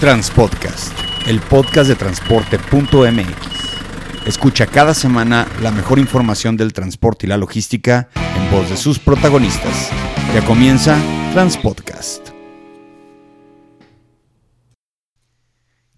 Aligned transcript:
Transpodcast, 0.00 0.94
el 1.26 1.40
podcast 1.40 1.86
de 1.86 1.94
transporte.mx. 1.94 3.34
Escucha 4.24 4.66
cada 4.66 4.94
semana 4.94 5.46
la 5.60 5.70
mejor 5.70 5.98
información 5.98 6.56
del 6.56 6.72
transporte 6.72 7.26
y 7.26 7.28
la 7.28 7.36
logística 7.36 8.08
en 8.34 8.50
voz 8.50 8.70
de 8.70 8.78
sus 8.78 8.98
protagonistas. 8.98 9.90
Ya 10.34 10.42
comienza 10.46 10.98
Transpodcast. 11.34 12.29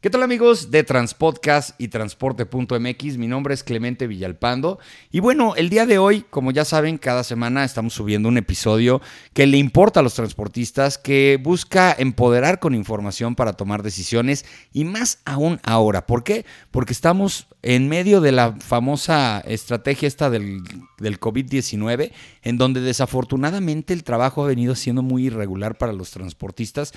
¿Qué 0.02 0.10
tal 0.10 0.24
amigos 0.24 0.72
de 0.72 0.82
Transpodcast 0.82 1.80
y 1.80 1.86
Transporte.mx? 1.86 3.18
Mi 3.18 3.28
nombre 3.28 3.54
es 3.54 3.62
Clemente 3.62 4.08
Villalpando 4.08 4.80
y 5.12 5.20
bueno, 5.20 5.54
el 5.54 5.70
día 5.70 5.86
de 5.86 5.98
hoy, 5.98 6.24
como 6.28 6.50
ya 6.50 6.64
saben, 6.64 6.98
cada 6.98 7.22
semana 7.22 7.62
estamos 7.64 7.94
subiendo 7.94 8.28
un 8.28 8.36
episodio 8.36 9.00
que 9.32 9.46
le 9.46 9.58
importa 9.58 10.00
a 10.00 10.02
los 10.02 10.14
transportistas, 10.14 10.98
que 10.98 11.38
busca 11.40 11.94
empoderar 11.96 12.58
con 12.58 12.74
información 12.74 13.36
para 13.36 13.52
tomar 13.52 13.84
decisiones 13.84 14.44
y 14.72 14.82
más 14.84 15.20
aún 15.24 15.60
ahora. 15.62 16.04
¿Por 16.04 16.24
qué? 16.24 16.44
Porque 16.72 16.94
estamos 16.94 17.46
en 17.62 17.88
medio 17.88 18.20
de 18.20 18.32
la 18.32 18.56
famosa 18.58 19.38
estrategia 19.46 20.08
esta 20.08 20.30
del, 20.30 20.64
del 20.98 21.20
COVID-19, 21.20 22.10
en 22.42 22.58
donde 22.58 22.80
desafortunadamente 22.80 23.92
el 23.92 24.02
trabajo 24.02 24.42
ha 24.42 24.48
venido 24.48 24.74
siendo 24.74 25.02
muy 25.02 25.26
irregular 25.26 25.78
para 25.78 25.92
los 25.92 26.10
transportistas 26.10 26.92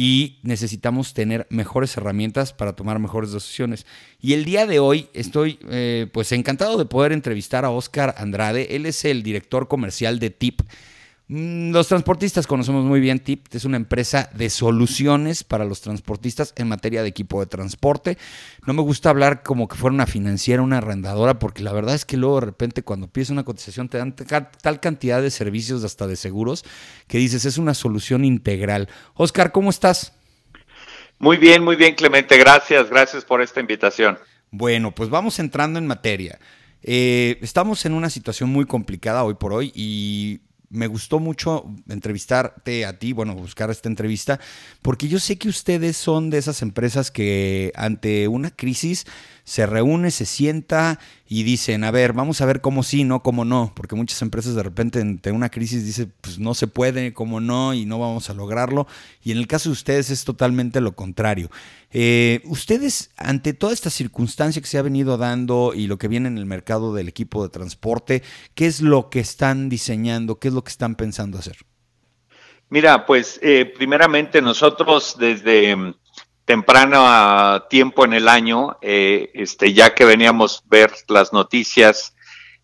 y 0.00 0.38
necesitamos 0.44 1.12
tener 1.12 1.48
mejores 1.50 1.96
herramientas 1.96 2.52
para 2.52 2.76
tomar 2.76 3.00
mejores 3.00 3.32
decisiones. 3.32 3.84
Y 4.20 4.34
el 4.34 4.44
día 4.44 4.64
de 4.64 4.78
hoy 4.78 5.08
estoy 5.12 5.58
eh, 5.68 6.06
pues 6.12 6.30
encantado 6.30 6.78
de 6.78 6.84
poder 6.84 7.10
entrevistar 7.10 7.64
a 7.64 7.70
Oscar 7.70 8.14
Andrade, 8.16 8.76
él 8.76 8.86
es 8.86 9.04
el 9.04 9.24
director 9.24 9.66
comercial 9.66 10.20
de 10.20 10.30
TIP. 10.30 10.60
Mm, 11.30 11.72
los 11.72 11.88
transportistas 11.88 12.46
conocemos 12.46 12.86
muy 12.86 13.00
bien 13.00 13.18
TIP, 13.18 13.54
es 13.54 13.66
una 13.66 13.76
empresa 13.76 14.30
de 14.32 14.48
soluciones 14.48 15.44
para 15.44 15.66
los 15.66 15.82
transportistas 15.82 16.54
en 16.56 16.68
materia 16.68 17.02
de 17.02 17.08
equipo 17.08 17.40
de 17.40 17.46
transporte. 17.46 18.16
No 18.66 18.72
me 18.72 18.80
gusta 18.80 19.10
hablar 19.10 19.42
como 19.42 19.68
que 19.68 19.76
fuera 19.76 19.92
una 19.92 20.06
financiera, 20.06 20.62
una 20.62 20.78
arrendadora, 20.78 21.38
porque 21.38 21.62
la 21.62 21.74
verdad 21.74 21.94
es 21.94 22.06
que 22.06 22.16
luego 22.16 22.40
de 22.40 22.46
repente 22.46 22.82
cuando 22.82 23.08
pides 23.08 23.28
una 23.28 23.44
cotización 23.44 23.90
te 23.90 23.98
dan 23.98 24.16
tal 24.16 24.80
cantidad 24.80 25.20
de 25.20 25.30
servicios 25.30 25.84
hasta 25.84 26.06
de 26.06 26.16
seguros 26.16 26.64
que 27.06 27.18
dices 27.18 27.44
es 27.44 27.58
una 27.58 27.74
solución 27.74 28.24
integral. 28.24 28.88
Oscar, 29.12 29.52
¿cómo 29.52 29.68
estás? 29.68 30.14
Muy 31.18 31.36
bien, 31.36 31.62
muy 31.62 31.76
bien 31.76 31.94
Clemente, 31.94 32.38
gracias, 32.38 32.88
gracias 32.88 33.26
por 33.26 33.42
esta 33.42 33.60
invitación. 33.60 34.18
Bueno, 34.50 34.94
pues 34.94 35.10
vamos 35.10 35.38
entrando 35.40 35.78
en 35.78 35.86
materia. 35.86 36.38
Eh, 36.82 37.38
estamos 37.42 37.84
en 37.84 37.92
una 37.92 38.08
situación 38.08 38.48
muy 38.48 38.64
complicada 38.64 39.24
hoy 39.24 39.34
por 39.34 39.52
hoy 39.52 39.72
y 39.74 40.40
me 40.70 40.86
gustó 40.86 41.18
mucho 41.18 41.74
entrevistarte 41.88 42.84
a 42.84 42.98
ti, 42.98 43.12
bueno, 43.12 43.34
buscar 43.34 43.70
esta 43.70 43.88
entrevista, 43.88 44.38
porque 44.82 45.08
yo 45.08 45.18
sé 45.18 45.36
que 45.38 45.48
ustedes 45.48 45.96
son 45.96 46.30
de 46.30 46.38
esas 46.38 46.62
empresas 46.62 47.10
que 47.10 47.72
ante 47.74 48.28
una 48.28 48.50
crisis 48.50 49.06
se 49.48 49.64
reúne, 49.64 50.10
se 50.10 50.26
sienta 50.26 50.98
y 51.26 51.42
dicen, 51.42 51.82
a 51.82 51.90
ver, 51.90 52.12
vamos 52.12 52.42
a 52.42 52.44
ver 52.44 52.60
cómo 52.60 52.82
sí, 52.82 53.04
no 53.04 53.22
cómo 53.22 53.46
no, 53.46 53.72
porque 53.74 53.96
muchas 53.96 54.20
empresas 54.20 54.54
de 54.54 54.62
repente 54.62 55.00
ante 55.00 55.32
una 55.32 55.48
crisis 55.48 55.86
dicen, 55.86 56.12
pues 56.20 56.38
no 56.38 56.52
se 56.52 56.66
puede, 56.66 57.14
cómo 57.14 57.40
no, 57.40 57.72
y 57.72 57.86
no 57.86 57.98
vamos 57.98 58.28
a 58.28 58.34
lograrlo. 58.34 58.86
Y 59.24 59.32
en 59.32 59.38
el 59.38 59.46
caso 59.46 59.70
de 59.70 59.72
ustedes 59.72 60.10
es 60.10 60.24
totalmente 60.24 60.82
lo 60.82 60.94
contrario. 60.94 61.50
Eh, 61.92 62.42
ustedes, 62.44 63.10
ante 63.16 63.54
toda 63.54 63.72
esta 63.72 63.88
circunstancia 63.88 64.60
que 64.60 64.68
se 64.68 64.76
ha 64.76 64.82
venido 64.82 65.16
dando 65.16 65.72
y 65.74 65.86
lo 65.86 65.96
que 65.96 66.08
viene 66.08 66.28
en 66.28 66.36
el 66.36 66.44
mercado 66.44 66.92
del 66.92 67.08
equipo 67.08 67.42
de 67.42 67.48
transporte, 67.48 68.22
¿qué 68.54 68.66
es 68.66 68.82
lo 68.82 69.08
que 69.08 69.20
están 69.20 69.70
diseñando? 69.70 70.38
¿Qué 70.38 70.48
es 70.48 70.54
lo 70.54 70.62
que 70.62 70.72
están 70.72 70.94
pensando 70.94 71.38
hacer? 71.38 71.56
Mira, 72.68 73.06
pues 73.06 73.40
eh, 73.42 73.64
primeramente 73.64 74.42
nosotros 74.42 75.16
desde 75.18 75.94
temprano 76.48 77.64
tiempo 77.68 78.06
en 78.06 78.14
el 78.14 78.26
año, 78.26 78.78
eh, 78.80 79.30
este, 79.34 79.74
ya 79.74 79.94
que 79.94 80.06
veníamos 80.06 80.60
a 80.60 80.62
ver 80.70 80.90
las 81.08 81.30
noticias 81.30 82.16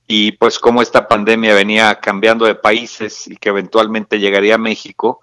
y 0.07 0.33
pues 0.33 0.59
cómo 0.59 0.81
esta 0.81 1.07
pandemia 1.07 1.55
venía 1.55 2.01
cambiando 2.01 2.47
de 2.47 2.55
países 2.55 3.27
y 3.27 3.37
que 3.37 3.51
eventualmente 3.51 4.19
llegaría 4.19 4.55
a 4.55 4.59
México, 4.59 5.21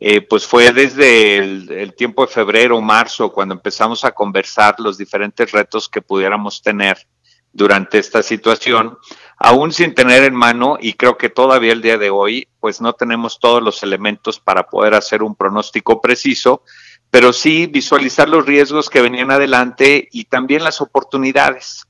eh, 0.00 0.22
pues 0.22 0.44
fue 0.44 0.72
desde 0.72 1.36
el, 1.38 1.94
tiempo 1.94 2.26
de 2.26 2.32
febrero 2.32 2.80
marzo 2.80 3.30
cuando 3.30 3.54
empezamos 3.54 4.04
a 4.04 4.10
conversar 4.10 4.74
los 4.80 4.98
diferentes 4.98 5.52
retos 5.52 5.88
que 5.88 6.02
pudiéramos 6.02 6.62
tener 6.62 7.06
durante 7.52 7.98
esta 7.98 8.24
situación, 8.24 8.98
aún 9.38 9.72
sin 9.72 9.94
tener 9.94 10.24
en 10.24 10.34
mano, 10.34 10.78
y 10.80 10.94
creo 10.94 11.16
que 11.16 11.28
todavía 11.28 11.72
el 11.72 11.82
día 11.82 11.96
de 11.96 12.10
hoy, 12.10 12.48
pues 12.58 12.80
no 12.80 12.92
tenemos 12.92 13.38
todos 13.38 13.62
los 13.62 13.84
elementos 13.84 14.40
para 14.40 14.64
poder 14.64 14.94
hacer 14.94 15.22
un 15.22 15.36
pronóstico 15.36 16.00
preciso, 16.00 16.64
pero 17.10 17.32
sí 17.32 17.66
visualizar 17.66 18.28
los 18.28 18.46
riesgos 18.46 18.88
que 18.88 19.00
venían 19.00 19.30
adelante 19.30 20.08
y 20.12 20.24
también 20.24 20.64
las 20.64 20.80
oportunidades. 20.80 21.86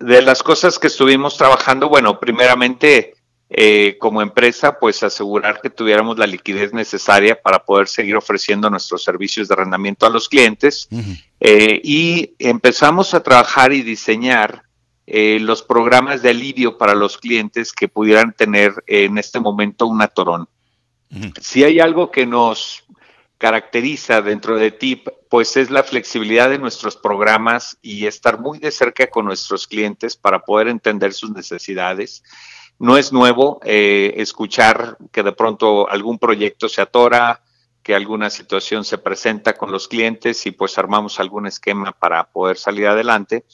De 0.00 0.22
las 0.22 0.42
cosas 0.42 0.78
que 0.78 0.88
estuvimos 0.88 1.36
trabajando, 1.36 1.88
bueno, 1.88 2.18
primeramente 2.18 3.14
eh, 3.54 3.96
como 3.98 4.22
empresa, 4.22 4.78
pues 4.78 5.02
asegurar 5.02 5.60
que 5.60 5.68
tuviéramos 5.68 6.18
la 6.18 6.26
liquidez 6.26 6.72
necesaria 6.72 7.40
para 7.40 7.64
poder 7.64 7.86
seguir 7.86 8.16
ofreciendo 8.16 8.70
nuestros 8.70 9.04
servicios 9.04 9.46
de 9.46 9.54
arrendamiento 9.54 10.06
a 10.06 10.10
los 10.10 10.28
clientes. 10.28 10.88
Eh, 11.38 11.80
y 11.84 12.34
empezamos 12.38 13.12
a 13.12 13.22
trabajar 13.22 13.72
y 13.72 13.82
diseñar 13.82 14.62
eh, 15.06 15.38
los 15.40 15.62
programas 15.62 16.22
de 16.22 16.30
alivio 16.30 16.78
para 16.78 16.94
los 16.94 17.18
clientes 17.18 17.72
que 17.72 17.88
pudieran 17.88 18.32
tener 18.32 18.72
en 18.86 19.18
este 19.18 19.38
momento 19.38 19.86
un 19.86 20.00
atorón. 20.00 20.48
Si 21.42 21.62
hay 21.62 21.78
algo 21.78 22.10
que 22.10 22.24
nos 22.24 22.84
caracteriza 23.42 24.22
dentro 24.22 24.56
de 24.56 24.70
TIP, 24.70 25.08
pues 25.28 25.56
es 25.56 25.68
la 25.68 25.82
flexibilidad 25.82 26.48
de 26.48 26.60
nuestros 26.60 26.96
programas 26.96 27.76
y 27.82 28.06
estar 28.06 28.38
muy 28.38 28.60
de 28.60 28.70
cerca 28.70 29.08
con 29.08 29.24
nuestros 29.24 29.66
clientes 29.66 30.14
para 30.14 30.44
poder 30.44 30.68
entender 30.68 31.12
sus 31.12 31.32
necesidades. 31.32 32.22
No 32.78 32.96
es 32.96 33.12
nuevo 33.12 33.58
eh, 33.64 34.14
escuchar 34.18 34.96
que 35.10 35.24
de 35.24 35.32
pronto 35.32 35.90
algún 35.90 36.20
proyecto 36.20 36.68
se 36.68 36.82
atora, 36.82 37.42
que 37.82 37.96
alguna 37.96 38.30
situación 38.30 38.84
se 38.84 38.98
presenta 38.98 39.54
con 39.54 39.72
los 39.72 39.88
clientes 39.88 40.46
y 40.46 40.52
pues 40.52 40.78
armamos 40.78 41.18
algún 41.18 41.48
esquema 41.48 41.90
para 41.90 42.30
poder 42.30 42.56
salir 42.56 42.86
adelante, 42.86 43.44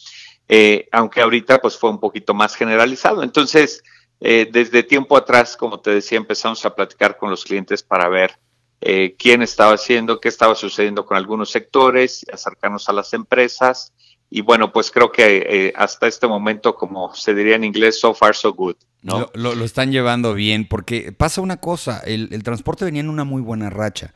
eh, 0.49 0.87
aunque 0.93 1.23
ahorita 1.23 1.63
pues 1.63 1.79
fue 1.79 1.89
un 1.89 1.99
poquito 1.99 2.35
más 2.35 2.57
generalizado. 2.57 3.23
Entonces, 3.23 3.83
eh, 4.21 4.47
desde 4.53 4.83
tiempo 4.83 5.17
atrás, 5.17 5.57
como 5.57 5.81
te 5.81 5.93
decía, 5.93 6.19
empezamos 6.19 6.63
a 6.67 6.75
platicar 6.75 7.17
con 7.17 7.31
los 7.31 7.43
clientes 7.43 7.83
para 7.83 8.11
ver 8.11 8.39
eh, 8.81 9.17
quién 9.19 9.43
estaba 9.43 9.75
haciendo, 9.75 10.21
qué 10.21 10.29
estaba 10.29 10.55
sucediendo 10.55 11.05
con 11.05 11.17
algunos 11.17 11.51
sectores, 11.51 12.25
acercarnos 12.33 12.89
a 12.89 12.93
las 12.93 13.13
empresas. 13.13 13.93
Y 14.31 14.43
bueno, 14.43 14.73
pues 14.73 14.91
creo 14.91 15.11
que 15.11 15.47
eh, 15.49 15.73
hasta 15.75 16.07
este 16.07 16.27
momento, 16.27 16.75
como 16.75 17.15
se 17.15 17.35
diría 17.35 17.57
en 17.57 17.65
inglés, 17.65 17.99
so 17.99 18.15
far 18.15 18.37
so 18.37 18.53
good. 18.53 18.77
¿no? 19.03 19.31
Lo, 19.35 19.53
están 19.65 19.91
llevando 19.91 20.35
bien, 20.35 20.69
porque 20.69 21.13
pasa 21.13 21.41
una 21.41 21.59
cosa, 21.59 22.01
el, 22.05 22.29
el 22.33 22.43
transporte 22.43 22.85
venía 22.85 23.01
en 23.01 23.09
una 23.09 23.25
muy 23.25 23.43
buena 23.43 23.71
racha. 23.71 24.13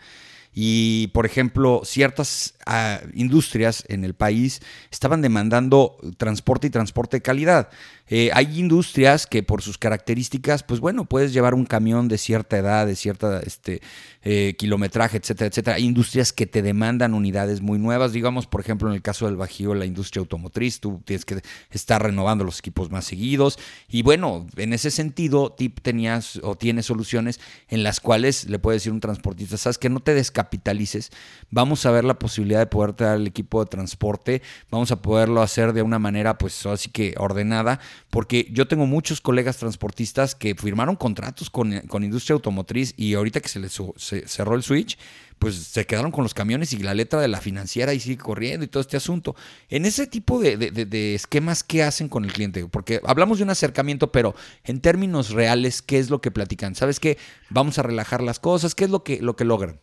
Y, 0.54 1.06
por 1.08 1.24
ejemplo, 1.24 1.80
ciertas 1.84 2.54
ah, 2.66 3.00
industrias 3.14 3.84
en 3.88 4.04
el 4.04 4.12
país 4.12 4.60
estaban 4.90 5.22
demandando 5.22 5.96
transporte 6.18 6.66
y 6.66 6.70
transporte 6.70 7.16
de 7.16 7.22
calidad. 7.22 7.70
Eh, 8.08 8.30
hay 8.34 8.58
industrias 8.60 9.26
que 9.26 9.42
por 9.42 9.62
sus 9.62 9.78
características, 9.78 10.62
pues 10.62 10.80
bueno, 10.80 11.06
puedes 11.06 11.32
llevar 11.32 11.54
un 11.54 11.64
camión 11.64 12.08
de 12.08 12.18
cierta 12.18 12.58
edad, 12.58 12.86
de 12.86 12.96
cierta 12.96 13.40
este, 13.40 13.80
eh, 14.22 14.54
kilometraje, 14.58 15.18
etcétera, 15.18 15.48
etcétera. 15.48 15.78
Industrias 15.78 16.32
que 16.32 16.46
te 16.46 16.62
demandan 16.62 17.14
unidades 17.14 17.60
muy 17.60 17.78
nuevas, 17.78 18.12
digamos, 18.12 18.46
por 18.46 18.60
ejemplo, 18.60 18.88
en 18.88 18.94
el 18.94 19.02
caso 19.02 19.26
del 19.26 19.36
Bajío, 19.36 19.74
la 19.74 19.86
industria 19.86 20.20
automotriz, 20.20 20.80
tú 20.80 21.02
tienes 21.04 21.24
que 21.24 21.40
estar 21.70 22.02
renovando 22.02 22.44
los 22.44 22.58
equipos 22.58 22.90
más 22.90 23.04
seguidos. 23.04 23.58
Y 23.88 24.02
bueno, 24.02 24.46
en 24.56 24.72
ese 24.72 24.90
sentido, 24.90 25.52
TIP 25.52 25.80
tenías 25.80 26.40
o 26.42 26.56
tiene 26.56 26.82
soluciones 26.82 27.40
en 27.68 27.82
las 27.82 28.00
cuales 28.00 28.48
le 28.48 28.58
puede 28.58 28.76
decir 28.76 28.92
un 28.92 29.00
transportista, 29.00 29.56
sabes 29.56 29.78
que 29.78 29.88
no 29.88 30.00
te 30.00 30.14
descapitalices, 30.14 31.10
vamos 31.50 31.86
a 31.86 31.90
ver 31.90 32.04
la 32.04 32.18
posibilidad 32.18 32.60
de 32.60 32.66
poder 32.66 32.92
traer 32.92 33.16
el 33.16 33.26
equipo 33.26 33.62
de 33.62 33.70
transporte, 33.70 34.42
vamos 34.70 34.90
a 34.90 35.02
poderlo 35.02 35.42
hacer 35.42 35.72
de 35.72 35.82
una 35.82 35.98
manera, 35.98 36.38
pues 36.38 36.64
así 36.66 36.90
que 36.90 37.14
ordenada 37.18 37.80
porque 38.10 38.48
yo 38.50 38.68
tengo 38.68 38.86
muchos 38.86 39.20
colegas 39.20 39.56
transportistas 39.56 40.34
que 40.34 40.54
firmaron 40.54 40.96
contratos 40.96 41.50
con, 41.50 41.72
industria 41.72 42.34
automotriz 42.34 42.94
y 42.96 43.14
ahorita 43.14 43.40
que 43.40 43.48
se 43.48 43.60
les 43.60 43.78
cerró 44.26 44.55
el 44.55 44.62
switch, 44.62 44.99
pues 45.38 45.56
se 45.56 45.87
quedaron 45.87 46.12
con 46.12 46.23
los 46.23 46.35
camiones 46.35 46.73
y 46.73 46.79
la 46.79 46.94
letra 46.94 47.20
de 47.20 47.26
la 47.26 47.41
financiera 47.41 47.93
y 47.94 47.99
sigue 47.99 48.23
corriendo 48.23 48.64
y 48.64 48.69
todo 48.69 48.81
este 48.81 48.97
asunto. 48.97 49.35
En 49.69 49.85
ese 49.85 50.06
tipo 50.06 50.38
de, 50.38 51.14
esquemas, 51.17 51.64
¿qué 51.64 51.82
hacen 51.82 52.09
con 52.09 52.25
el 52.25 52.32
cliente? 52.32 52.64
Porque 52.67 53.00
hablamos 53.05 53.38
de 53.38 53.44
un 53.44 53.50
acercamiento, 53.50 54.12
pero 54.12 54.37
en 54.62 54.81
términos 54.81 55.31
reales, 55.31 55.82
¿qué 55.82 55.99
es 55.99 56.11
lo 56.11 56.20
que 56.20 56.31
platican? 56.31 56.76
¿Sabes 56.76 57.00
qué? 57.00 57.19
Vamos 57.50 57.79
a 57.79 57.82
relajar 57.82 58.23
las 58.23 58.38
cosas, 58.38 58.76
¿qué 58.76 58.85
es 58.85 58.91
lo 58.91 59.03
que, 59.03 59.20
lo 59.20 59.35
que 59.35 59.44
logran? 59.44 59.81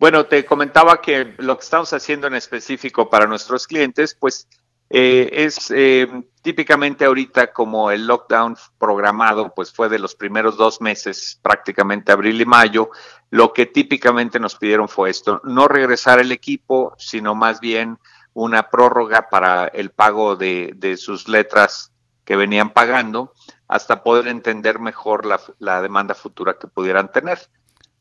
Bueno, 0.00 0.26
te 0.26 0.44
comentaba 0.44 1.00
que 1.00 1.34
lo 1.38 1.56
que 1.56 1.62
estamos 1.62 1.92
haciendo 1.92 2.26
en 2.26 2.34
específico 2.34 3.08
para 3.08 3.26
nuestros 3.26 3.68
clientes, 3.68 4.16
pues 4.18 4.48
Eh, 4.90 5.30
es 5.32 5.70
eh, 5.74 6.06
típicamente 6.42 7.06
ahorita 7.06 7.52
como 7.52 7.90
el 7.90 8.06
lockdown 8.06 8.56
programado, 8.78 9.52
pues 9.54 9.72
fue 9.72 9.88
de 9.88 9.98
los 9.98 10.14
primeros 10.14 10.56
dos 10.56 10.80
meses, 10.80 11.40
prácticamente 11.42 12.12
abril 12.12 12.40
y 12.40 12.44
mayo, 12.44 12.90
lo 13.30 13.52
que 13.52 13.66
típicamente 13.66 14.38
nos 14.38 14.54
pidieron 14.54 14.88
fue 14.88 15.10
esto, 15.10 15.40
no 15.44 15.68
regresar 15.68 16.20
el 16.20 16.32
equipo, 16.32 16.94
sino 16.98 17.34
más 17.34 17.60
bien 17.60 17.98
una 18.34 18.68
prórroga 18.68 19.30
para 19.30 19.66
el 19.68 19.90
pago 19.90 20.36
de, 20.36 20.96
sus 20.98 21.28
letras 21.28 21.92
que 22.24 22.36
venían 22.36 22.70
pagando 22.70 23.32
hasta 23.66 24.02
poder 24.02 24.28
entender 24.28 24.78
mejor 24.80 25.24
la, 25.58 25.82
demanda 25.82 26.14
futura 26.14 26.58
que 26.58 26.66
pudieran 26.66 27.10
tener. 27.10 27.38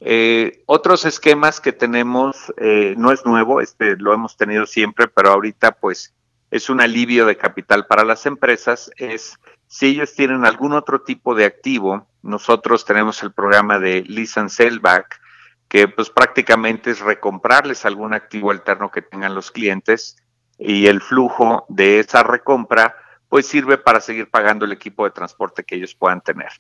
Eh, 0.02 0.64
otros 0.66 1.06
esquemas 1.06 1.62
que 1.62 1.72
tenemos, 1.72 2.54
eh, 2.58 2.94
no 2.98 3.14
es 3.14 3.26
nuevo, 3.26 3.62
este 3.62 3.96
lo 3.96 4.14
hemos 4.14 4.36
tenido 4.36 4.66
siempre, 4.66 5.08
pero 5.08 5.32
ahorita 5.32 5.72
pues 5.72 6.14
es 6.54 6.70
un 6.70 6.82
alivio 6.82 7.26
de 7.26 7.36
capital 7.36 7.88
para 7.88 8.06
las 8.06 8.28
empresas, 8.28 8.92
es 8.98 9.40
si 9.66 9.88
ellos 9.88 10.14
tienen 10.14 10.46
algún 10.46 10.74
otro 10.74 11.02
tipo 11.02 11.34
de 11.34 11.46
activo, 11.46 12.08
nosotros 12.22 12.86
tenemos 12.86 13.24
el 13.24 13.34
programa 13.34 13.80
de 13.80 14.04
Lease 14.04 14.40
and 14.40 14.50
Sellback, 14.50 15.20
que 15.68 15.88
pues 15.88 16.12
prácticamente 16.12 16.92
es 16.92 17.00
recomprarles 17.00 17.86
algún 17.86 18.14
activo 18.14 18.52
alterno 18.52 18.92
que 18.92 19.02
tengan 19.02 19.34
los 19.34 19.50
clientes 19.50 20.16
y 20.60 20.86
el 20.86 21.02
flujo 21.02 21.66
de 21.70 21.98
esa 21.98 22.22
recompra 22.22 22.98
pues 23.30 23.48
sirve 23.48 23.80
para 23.80 24.00
seguir 24.00 24.30
pagando 24.30 24.66
el 24.66 24.74
equipo 24.74 25.06
de 25.06 25.12
transporte 25.12 25.64
que 25.64 25.78
ellos 25.78 25.96
puedan 25.96 26.22
tener. 26.22 26.52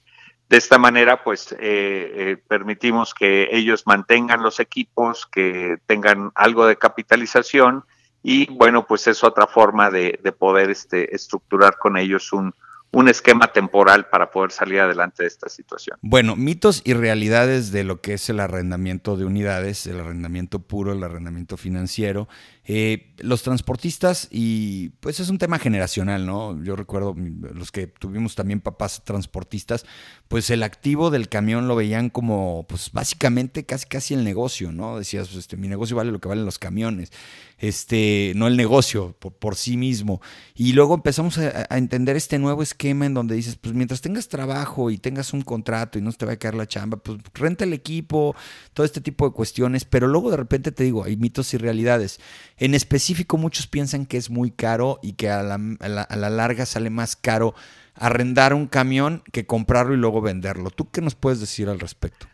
De 0.49 0.57
esta 0.57 0.79
manera, 0.79 1.23
pues 1.23 1.51
eh, 1.51 1.57
eh, 1.59 2.37
permitimos 2.47 3.13
que 3.13 3.47
ellos 3.51 3.83
mantengan 3.85 4.41
los 4.41 4.59
equipos, 4.59 5.27
que 5.27 5.77
tengan 5.85 6.31
algo 6.33 6.65
de 6.65 6.77
capitalización 6.77 7.85
y 8.23 8.51
bueno, 8.51 8.87
pues 8.87 9.05
es 9.07 9.23
otra 9.23 9.45
forma 9.45 9.91
de, 9.91 10.19
de 10.23 10.31
poder 10.31 10.69
este, 10.69 11.13
estructurar 11.13 11.77
con 11.77 11.97
ellos 11.97 12.33
un, 12.33 12.55
un 12.93 13.09
esquema 13.09 13.51
temporal 13.51 14.07
para 14.07 14.29
poder 14.29 14.51
salir 14.51 14.79
adelante 14.79 15.23
de 15.23 15.27
esta 15.27 15.49
situación. 15.49 15.97
Bueno, 16.03 16.35
mitos 16.35 16.83
y 16.85 16.93
realidades 16.93 17.71
de 17.71 17.83
lo 17.83 18.01
que 18.01 18.13
es 18.13 18.29
el 18.29 18.39
arrendamiento 18.39 19.17
de 19.17 19.25
unidades, 19.25 19.87
el 19.87 19.99
arrendamiento 19.99 20.59
puro, 20.59 20.93
el 20.93 21.03
arrendamiento 21.03 21.57
financiero. 21.57 22.29
Eh, 22.65 23.13
los 23.17 23.43
transportistas, 23.43 24.29
y 24.31 24.89
pues 25.01 25.19
es 25.19 25.29
un 25.29 25.37
tema 25.37 25.59
generacional, 25.59 26.25
¿no? 26.25 26.63
Yo 26.63 26.77
recuerdo 26.77 27.13
los 27.17 27.71
que 27.71 27.87
tuvimos 27.87 28.35
también 28.35 28.61
papás 28.61 29.03
transportistas, 29.03 29.85
pues 30.29 30.49
el 30.49 30.63
activo 30.63 31.09
del 31.09 31.27
camión 31.27 31.67
lo 31.67 31.75
veían 31.75 32.09
como, 32.09 32.65
pues 32.69 32.91
básicamente 32.93 33.65
casi 33.65 33.87
casi 33.87 34.13
el 34.13 34.23
negocio, 34.23 34.71
¿no? 34.71 34.99
Decías, 34.99 35.27
pues, 35.29 35.39
este, 35.39 35.57
mi 35.57 35.67
negocio 35.67 35.97
vale 35.97 36.11
lo 36.11 36.19
que 36.19 36.29
valen 36.29 36.45
los 36.45 36.59
camiones 36.59 37.11
este, 37.57 38.33
no 38.35 38.47
el 38.47 38.57
negocio 38.57 39.15
por, 39.19 39.55
sí 39.55 39.77
mismo. 39.77 40.21
Y 40.55 40.73
luego 40.73 40.95
empezamos 40.95 41.37
a, 41.37 41.65
entender 41.77 42.15
este 42.15 42.39
nuevo 42.39 42.63
esquema 42.63 43.05
en 43.05 43.13
donde 43.13 43.35
dices, 43.35 43.55
pues 43.55 43.73
mientras 43.73 44.01
tengas 44.01 44.27
trabajo 44.27 44.91
y 44.91 44.97
tengas 44.97 45.33
un 45.33 45.41
contrato 45.41 45.97
y 45.97 46.01
no 46.01 46.11
te 46.11 46.25
va 46.25 46.33
a 46.33 46.37
caer 46.37 46.55
la 46.55 46.67
chamba, 46.67 46.97
pues 46.97 47.19
renta 47.33 47.63
el 47.63 47.73
equipo, 47.73 48.35
todo 48.73 48.85
este 48.85 49.01
tipo 49.01 49.27
de 49.27 49.33
cuestiones, 49.33 49.85
pero 49.85 50.07
luego 50.07 50.31
de 50.31 50.37
repente 50.37 50.71
te 50.71 50.83
digo, 50.83 51.03
hay 51.03 51.17
mitos 51.17 51.53
y 51.53 51.57
realidades. 51.57 52.19
En 52.57 52.73
específico, 52.73 53.37
muchos 53.37 53.67
piensan 53.67 54.05
que 54.05 54.17
es 54.17 54.29
muy 54.29 54.51
caro 54.51 54.99
y 55.01 55.13
que 55.13 55.29
a 55.29 55.43
la, 55.43 55.55
a 55.55 56.15
la 56.15 56.29
larga 56.29 56.65
sale 56.65 56.89
más 56.89 57.15
caro 57.15 57.55
arrendar 57.95 58.53
un 58.53 58.67
camión 58.67 59.23
que 59.31 59.45
comprarlo 59.45 59.93
y 59.93 59.97
luego 59.97 60.21
venderlo. 60.21 60.71
¿Tú 60.71 60.89
qué 60.89 61.01
nos 61.01 61.15
puedes 61.15 61.39
decir 61.39 61.69
al 61.69 61.79
respecto? 61.79 62.27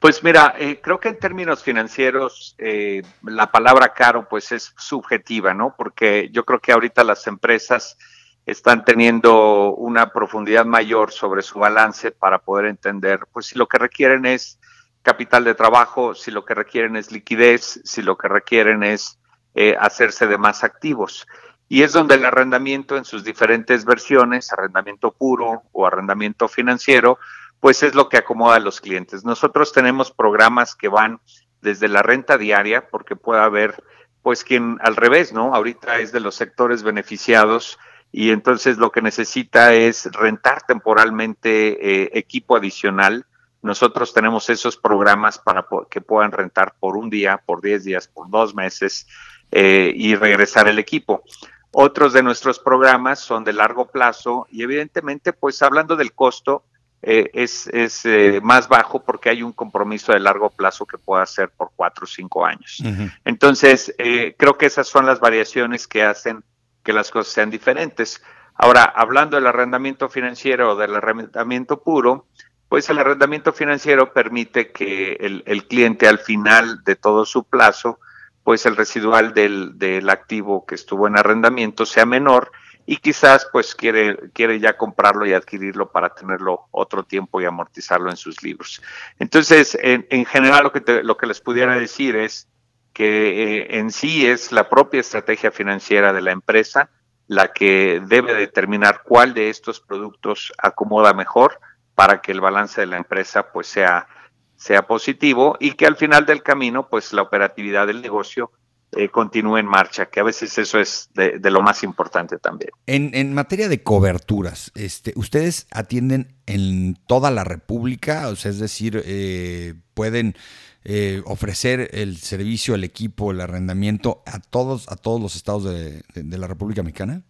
Pues 0.00 0.22
mira, 0.22 0.54
eh, 0.56 0.80
creo 0.80 1.00
que 1.00 1.08
en 1.08 1.18
términos 1.18 1.64
financieros 1.64 2.54
eh, 2.58 3.02
la 3.24 3.50
palabra 3.50 3.92
caro 3.94 4.28
pues 4.28 4.52
es 4.52 4.72
subjetiva, 4.76 5.54
¿no? 5.54 5.74
Porque 5.76 6.30
yo 6.32 6.44
creo 6.44 6.60
que 6.60 6.70
ahorita 6.70 7.02
las 7.02 7.26
empresas 7.26 7.98
están 8.46 8.84
teniendo 8.84 9.74
una 9.74 10.12
profundidad 10.12 10.64
mayor 10.64 11.10
sobre 11.10 11.42
su 11.42 11.58
balance 11.58 12.12
para 12.12 12.38
poder 12.38 12.66
entender, 12.66 13.20
pues 13.32 13.46
si 13.46 13.58
lo 13.58 13.66
que 13.66 13.78
requieren 13.78 14.24
es 14.24 14.60
capital 15.02 15.42
de 15.42 15.54
trabajo, 15.54 16.14
si 16.14 16.30
lo 16.30 16.44
que 16.44 16.54
requieren 16.54 16.94
es 16.94 17.10
liquidez, 17.10 17.80
si 17.84 18.00
lo 18.00 18.16
que 18.16 18.28
requieren 18.28 18.84
es 18.84 19.18
eh, 19.54 19.76
hacerse 19.80 20.28
de 20.28 20.38
más 20.38 20.62
activos. 20.62 21.26
Y 21.68 21.82
es 21.82 21.92
donde 21.92 22.14
el 22.14 22.24
arrendamiento 22.24 22.96
en 22.96 23.04
sus 23.04 23.24
diferentes 23.24 23.84
versiones, 23.84 24.52
arrendamiento 24.52 25.10
puro 25.10 25.64
o 25.72 25.86
arrendamiento 25.86 26.46
financiero, 26.46 27.18
pues 27.60 27.82
es 27.82 27.94
lo 27.94 28.08
que 28.08 28.18
acomoda 28.18 28.56
a 28.56 28.60
los 28.60 28.80
clientes. 28.80 29.24
Nosotros 29.24 29.72
tenemos 29.72 30.10
programas 30.10 30.74
que 30.74 30.88
van 30.88 31.20
desde 31.60 31.88
la 31.88 32.02
renta 32.02 32.38
diaria, 32.38 32.88
porque 32.88 33.16
puede 33.16 33.40
haber, 33.40 33.82
pues 34.22 34.44
quien 34.44 34.78
al 34.80 34.96
revés, 34.96 35.32
¿no? 35.32 35.54
Ahorita 35.54 35.98
es 35.98 36.12
de 36.12 36.20
los 36.20 36.34
sectores 36.34 36.82
beneficiados 36.82 37.78
y 38.12 38.30
entonces 38.30 38.78
lo 38.78 38.90
que 38.90 39.02
necesita 39.02 39.74
es 39.74 40.06
rentar 40.12 40.62
temporalmente 40.66 42.02
eh, 42.02 42.10
equipo 42.14 42.56
adicional. 42.56 43.26
Nosotros 43.60 44.14
tenemos 44.14 44.48
esos 44.50 44.76
programas 44.76 45.38
para 45.38 45.66
que 45.90 46.00
puedan 46.00 46.32
rentar 46.32 46.74
por 46.78 46.96
un 46.96 47.10
día, 47.10 47.42
por 47.44 47.60
10 47.60 47.84
días, 47.84 48.08
por 48.08 48.30
dos 48.30 48.54
meses 48.54 49.08
eh, 49.50 49.92
y 49.94 50.14
regresar 50.14 50.68
el 50.68 50.78
equipo. 50.78 51.24
Otros 51.72 52.12
de 52.12 52.22
nuestros 52.22 52.58
programas 52.60 53.18
son 53.18 53.44
de 53.44 53.52
largo 53.52 53.88
plazo 53.90 54.46
y 54.50 54.62
evidentemente, 54.62 55.32
pues 55.32 55.60
hablando 55.60 55.96
del 55.96 56.14
costo, 56.14 56.64
eh, 57.00 57.30
es, 57.32 57.68
es 57.68 58.04
eh, 58.06 58.40
más 58.42 58.68
bajo 58.68 59.04
porque 59.04 59.30
hay 59.30 59.42
un 59.42 59.52
compromiso 59.52 60.12
de 60.12 60.18
largo 60.18 60.50
plazo 60.50 60.84
que 60.84 60.98
puede 60.98 61.22
hacer 61.22 61.50
por 61.50 61.70
cuatro 61.76 62.04
o 62.04 62.08
cinco 62.08 62.44
años. 62.44 62.82
Entonces, 63.24 63.94
eh, 63.98 64.34
creo 64.36 64.58
que 64.58 64.66
esas 64.66 64.88
son 64.88 65.06
las 65.06 65.20
variaciones 65.20 65.86
que 65.86 66.02
hacen 66.02 66.42
que 66.82 66.92
las 66.92 67.10
cosas 67.10 67.32
sean 67.32 67.50
diferentes. 67.50 68.22
Ahora, 68.54 68.82
hablando 68.82 69.36
del 69.36 69.46
arrendamiento 69.46 70.08
financiero 70.08 70.72
o 70.72 70.76
del 70.76 70.96
arrendamiento 70.96 71.82
puro, 71.82 72.26
pues 72.68 72.90
el 72.90 72.98
arrendamiento 72.98 73.52
financiero 73.52 74.12
permite 74.12 74.72
que 74.72 75.12
el, 75.20 75.44
el 75.46 75.66
cliente 75.66 76.08
al 76.08 76.18
final 76.18 76.82
de 76.84 76.96
todo 76.96 77.24
su 77.24 77.44
plazo, 77.44 78.00
pues 78.42 78.66
el 78.66 78.76
residual 78.76 79.34
del, 79.34 79.78
del 79.78 80.10
activo 80.10 80.66
que 80.66 80.74
estuvo 80.74 81.06
en 81.06 81.16
arrendamiento 81.16 81.86
sea 81.86 82.06
menor 82.06 82.50
y 82.90 82.96
quizás 82.96 83.46
pues 83.52 83.74
quiere, 83.74 84.16
quiere 84.32 84.58
ya 84.58 84.78
comprarlo 84.78 85.26
y 85.26 85.34
adquirirlo 85.34 85.92
para 85.92 86.08
tenerlo 86.08 86.68
otro 86.70 87.02
tiempo 87.02 87.38
y 87.38 87.44
amortizarlo 87.44 88.08
en 88.08 88.16
sus 88.16 88.42
libros. 88.42 88.80
Entonces, 89.18 89.76
en, 89.82 90.06
en 90.08 90.24
general 90.24 90.64
lo 90.64 90.72
que, 90.72 91.02
lo 91.02 91.18
que 91.18 91.26
les 91.26 91.38
pudiera 91.42 91.78
decir 91.78 92.16
es 92.16 92.48
que 92.94 93.58
eh, 93.58 93.78
en 93.78 93.90
sí 93.90 94.26
es 94.26 94.52
la 94.52 94.70
propia 94.70 95.00
estrategia 95.00 95.50
financiera 95.50 96.14
de 96.14 96.22
la 96.22 96.32
empresa 96.32 96.88
la 97.26 97.52
que 97.52 98.00
debe 98.06 98.32
determinar 98.32 99.02
cuál 99.04 99.34
de 99.34 99.50
estos 99.50 99.80
productos 99.80 100.54
acomoda 100.56 101.12
mejor 101.12 101.60
para 101.94 102.22
que 102.22 102.32
el 102.32 102.40
balance 102.40 102.80
de 102.80 102.86
la 102.86 102.96
empresa 102.96 103.52
pues 103.52 103.66
sea, 103.66 104.08
sea 104.56 104.86
positivo 104.86 105.58
y 105.60 105.72
que 105.72 105.84
al 105.84 105.96
final 105.96 106.24
del 106.24 106.42
camino 106.42 106.88
pues 106.88 107.12
la 107.12 107.20
operatividad 107.20 107.86
del 107.86 108.00
negocio 108.00 108.50
eh, 108.96 109.10
continúe 109.10 109.58
en 109.58 109.66
marcha, 109.66 110.06
que 110.06 110.18
a 110.18 110.22
veces 110.22 110.56
eso 110.56 110.80
es 110.80 111.10
de, 111.12 111.38
lo 111.50 111.60
más 111.60 111.82
importante 111.82 112.38
también. 112.38 112.70
En, 112.86 113.34
materia 113.34 113.68
de 113.68 113.82
coberturas, 113.82 114.72
este, 114.74 115.12
¿ustedes 115.14 115.66
atienden 115.70 116.34
en 116.46 116.96
toda 117.06 117.30
la 117.30 117.44
República? 117.44 118.28
O 118.28 118.36
sea, 118.36 118.50
es 118.50 118.58
decir, 118.58 119.02
eh, 119.04 119.74
pueden 119.92 120.36
eh, 120.84 121.20
ofrecer 121.26 121.90
el 121.92 122.16
servicio, 122.16 122.74
el 122.74 122.82
equipo, 122.82 123.30
el 123.30 123.42
arrendamiento 123.42 124.22
a 124.24 124.40
todos, 124.40 124.90
a 124.90 124.96
todos 124.96 125.20
los 125.20 125.36
estados 125.36 125.64
de, 125.64 126.02
la 126.14 126.46
República 126.46 126.82
Mexicana? 126.82 127.20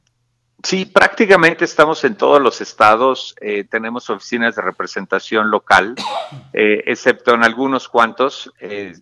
Sí, 0.62 0.86
prácticamente 0.86 1.64
estamos 1.64 2.04
en 2.04 2.14
todos 2.14 2.40
los 2.40 2.60
estados, 2.60 3.34
tenemos 3.70 4.10
oficinas 4.10 4.56
de 4.56 4.62
representación 4.62 5.50
local, 5.52 5.94
excepto 6.52 7.34
en 7.34 7.44
algunos 7.44 7.88
cuantos. 7.88 8.52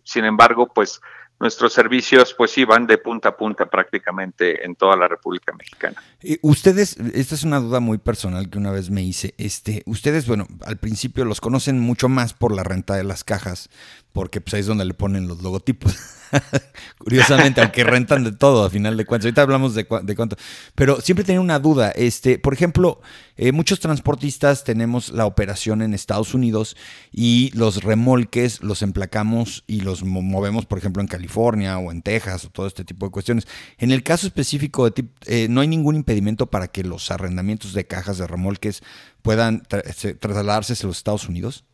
sin 0.05 0.27
embargo, 0.27 0.69
pues 0.73 1.01
nuestros 1.39 1.73
servicios 1.73 2.35
pues 2.37 2.57
iban 2.59 2.87
de 2.87 2.99
punta 2.99 3.31
a 3.31 3.37
punta 3.37 3.67
prácticamente 3.67 4.65
en 4.65 4.75
toda 4.75 4.97
la 4.97 5.09
República 5.09 5.53
Mexicana. 5.53 6.03
ustedes, 6.43 6.97
esta 7.15 7.35
es 7.35 7.45
una 7.45 7.61
duda 7.61 7.81
muy 7.81 7.99
personal 7.99 8.49
que 8.49 8.59
una 8.59 8.71
vez 8.71 8.91
me 8.91 9.03
hice, 9.03 9.35
este, 9.37 9.83
ustedes, 9.87 10.27
bueno, 10.27 10.47
al 10.65 10.79
principio 10.79 11.25
los 11.25 11.41
conocen 11.41 11.79
mucho 11.79 12.09
más 12.09 12.33
por 12.33 12.55
la 12.55 12.63
renta 12.63 12.95
de 12.95 13.05
las 13.05 13.25
cajas, 13.25 13.69
porque 14.17 14.41
pues 14.41 14.55
ahí 14.55 14.61
es 14.61 14.67
donde 14.67 14.87
le 14.87 14.95
ponen 14.95 15.29
los 15.29 15.43
logotipos. 15.43 15.95
Curiosamente, 16.99 17.61
aunque 17.61 17.85
rentan 17.85 18.25
de 18.25 18.33
todo, 18.33 18.65
a 18.65 18.71
final 18.71 18.97
de 18.97 19.05
cuentas. 19.05 19.27
Ahorita 19.27 19.43
hablamos 19.43 19.75
de, 19.75 19.85
cuánto. 19.85 20.37
Pero 20.75 21.03
siempre 21.03 21.23
tenía 21.23 21.43
una 21.43 21.59
duda. 21.59 21.91
Este, 21.91 22.39
por 22.39 22.55
ejemplo, 22.55 23.03
eh, 23.37 23.53
muchos 23.53 23.79
transportistas 23.79 24.65
tenemos 24.65 25.11
la 25.11 25.27
operación 25.27 25.83
en 25.83 25.93
Estados 25.93 26.33
Unidos 26.33 26.79
y 27.13 27.51
los 27.53 27.85
remolques 27.85 28.63
los 28.63 28.81
emplacamos 28.81 29.65
y 29.67 29.83
los 29.83 30.03
movemos, 30.03 30.65
por 30.65 30.79
ejemplo, 30.79 31.03
en 31.03 31.09
California 31.09 31.77
o 31.77 31.93
en 31.93 32.01
Texas 32.01 32.47
o 32.47 32.49
todo 32.49 32.67
este 32.67 32.87
tipo 32.87 33.05
de 33.05 33.13
cuestiones. 33.13 33.47
En 33.77 33.91
el 33.91 34.03
caso 34.03 34.27
específico 34.27 34.89
de 34.89 35.05
eh, 35.27 35.49
no 35.51 35.61
hay 35.61 35.69
ningún 35.69 35.95
impedimento 35.95 36.47
para 36.47 36.69
que 36.69 36.85
los 36.85 37.11
arrendamientos 37.11 37.75
de 37.75 37.87
cajas 37.87 38.17
de 38.17 38.27
remolques 38.27 38.83
puedan 39.21 39.61
trasladarse 39.61 40.73
a 40.73 40.87
los 40.87 40.97
Estados 40.97 41.29
Unidos. 41.29 41.67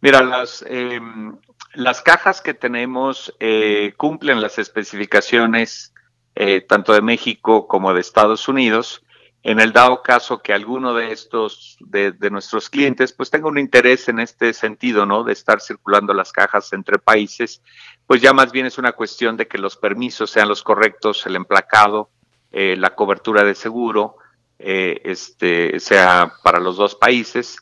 Mira, 0.00 0.22
las, 0.22 0.64
em, 0.68 1.36
las 1.74 2.02
cajas 2.02 2.40
que 2.40 2.54
tenemos 2.54 3.34
eh, 3.40 3.94
cumplen 3.96 4.40
las 4.40 4.58
especificaciones 4.58 5.92
eh, 6.34 6.60
tanto 6.60 6.92
de 6.92 7.00
México 7.00 7.66
como 7.66 7.94
de 7.94 8.00
Estados 8.00 8.46
Unidos, 8.46 9.02
en 9.42 9.58
el 9.58 9.72
dado 9.72 10.02
caso 10.02 10.42
que 10.42 10.52
alguno 10.52 10.92
de 10.92 11.12
estos, 11.12 11.76
de, 11.80 12.12
nuestros 12.30 12.68
clientes, 12.68 13.12
pues 13.12 13.30
tenga 13.30 13.48
un 13.48 13.58
interés 13.58 14.08
en 14.08 14.18
este 14.18 14.52
sentido, 14.52 15.06
¿no? 15.06 15.24
De 15.24 15.32
estar 15.32 15.60
circulando 15.60 16.12
las 16.12 16.32
cajas 16.32 16.72
entre 16.72 16.98
países, 16.98 17.62
pues 18.06 18.20
ya 18.20 18.34
más 18.34 18.52
bien 18.52 18.66
es 18.66 18.76
una 18.76 18.92
cuestión 18.92 19.36
de 19.36 19.46
que 19.46 19.56
los 19.56 19.76
permisos 19.76 20.30
sean 20.30 20.48
los 20.48 20.62
correctos, 20.62 21.24
el 21.26 21.36
emplacado, 21.36 22.10
eh, 22.50 22.74
la 22.76 22.94
cobertura 22.94 23.44
de 23.44 23.54
seguro, 23.54 24.16
eh, 24.58 25.00
este, 25.04 25.80
sea 25.80 26.34
para 26.42 26.58
los 26.58 26.76
dos 26.76 26.96
países. 26.96 27.56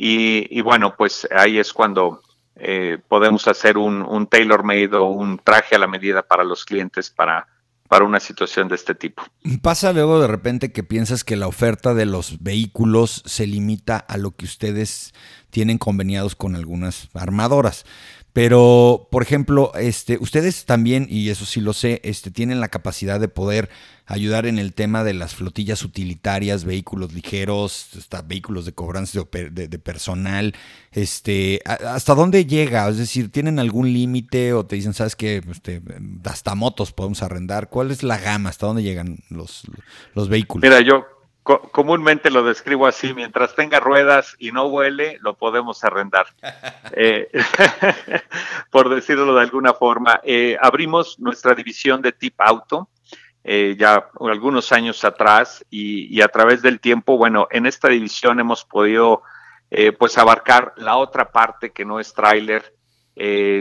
Y, 0.00 0.60
bueno, 0.60 0.94
pues 0.96 1.26
ahí 1.34 1.58
es 1.58 1.72
cuando 1.72 2.22
eh, 2.54 2.98
podemos 3.08 3.48
hacer 3.48 3.76
un, 3.76 4.02
un 4.02 4.28
tailor-made 4.28 4.94
o 4.94 5.06
un 5.06 5.38
traje 5.38 5.74
a 5.74 5.78
la 5.78 5.88
medida 5.88 6.22
para 6.22 6.44
los 6.44 6.64
clientes 6.64 7.10
para 7.10 7.48
para 7.88 8.04
una 8.04 8.20
situación 8.20 8.68
de 8.68 8.74
este 8.74 8.94
tipo. 8.94 9.22
Pasa 9.62 9.92
luego 9.92 10.20
de 10.20 10.26
repente 10.26 10.72
que 10.72 10.82
piensas 10.82 11.24
que 11.24 11.36
la 11.36 11.48
oferta 11.48 11.94
de 11.94 12.04
los 12.04 12.42
vehículos 12.42 13.22
se 13.24 13.46
limita 13.46 13.96
a 13.96 14.18
lo 14.18 14.32
que 14.32 14.44
ustedes 14.44 15.14
tienen 15.50 15.78
conveniados 15.78 16.36
con 16.36 16.54
algunas 16.54 17.08
armadoras. 17.14 17.86
Pero, 18.38 19.08
por 19.10 19.24
ejemplo, 19.24 19.72
este, 19.74 20.16
ustedes 20.20 20.64
también, 20.64 21.08
y 21.10 21.28
eso 21.28 21.44
sí 21.44 21.60
lo 21.60 21.72
sé, 21.72 22.00
este, 22.04 22.30
tienen 22.30 22.60
la 22.60 22.68
capacidad 22.68 23.18
de 23.18 23.26
poder 23.26 23.68
ayudar 24.06 24.46
en 24.46 24.60
el 24.60 24.74
tema 24.74 25.02
de 25.02 25.12
las 25.12 25.34
flotillas 25.34 25.82
utilitarias, 25.82 26.64
vehículos 26.64 27.12
ligeros, 27.12 27.88
hasta 27.98 28.22
vehículos 28.22 28.64
de 28.64 28.74
cobranza 28.74 29.22
de, 29.32 29.78
personal. 29.80 30.54
Este, 30.92 31.60
¿Hasta 31.64 32.14
dónde 32.14 32.46
llega? 32.46 32.88
Es 32.88 32.98
decir, 32.98 33.32
¿tienen 33.32 33.58
algún 33.58 33.92
límite 33.92 34.52
o 34.52 34.64
te 34.64 34.76
dicen, 34.76 34.94
sabes 34.94 35.16
que 35.16 35.42
este, 35.50 35.82
hasta 36.22 36.54
motos 36.54 36.92
podemos 36.92 37.24
arrendar? 37.24 37.68
¿Cuál 37.68 37.90
es 37.90 38.04
la 38.04 38.18
gama? 38.18 38.50
¿Hasta 38.50 38.68
dónde 38.68 38.84
llegan 38.84 39.18
los, 39.30 39.64
los 40.14 40.28
vehículos? 40.28 40.62
Mira, 40.62 40.80
yo 40.80 41.04
comúnmente 41.56 42.30
lo 42.30 42.42
describo 42.42 42.86
así, 42.86 43.14
mientras 43.14 43.54
tenga 43.54 43.80
ruedas 43.80 44.36
y 44.38 44.52
no 44.52 44.68
vuele, 44.68 45.18
lo 45.20 45.34
podemos 45.34 45.82
arrendar. 45.84 46.26
Eh, 47.00 47.28
por 48.70 48.88
decirlo 48.88 49.34
de 49.34 49.42
alguna 49.42 49.72
forma, 49.72 50.20
eh, 50.24 50.56
abrimos 50.60 51.18
nuestra 51.20 51.54
división 51.54 52.02
de 52.02 52.12
Tip 52.12 52.40
Auto 52.40 52.88
eh, 53.44 53.76
ya 53.78 54.08
algunos 54.20 54.72
años 54.72 55.04
atrás 55.04 55.64
y, 55.70 56.20
a 56.22 56.28
través 56.28 56.60
del 56.62 56.80
tiempo, 56.80 57.16
bueno, 57.16 57.46
en 57.50 57.66
esta 57.66 57.88
división 57.88 58.40
hemos 58.40 58.64
podido 58.64 59.22
pues 59.98 60.16
abarcar 60.16 60.72
la 60.76 60.96
otra 60.96 61.30
parte 61.30 61.70
que 61.70 61.84
no 61.84 62.00
es 62.00 62.14
tráiler, 62.14 62.74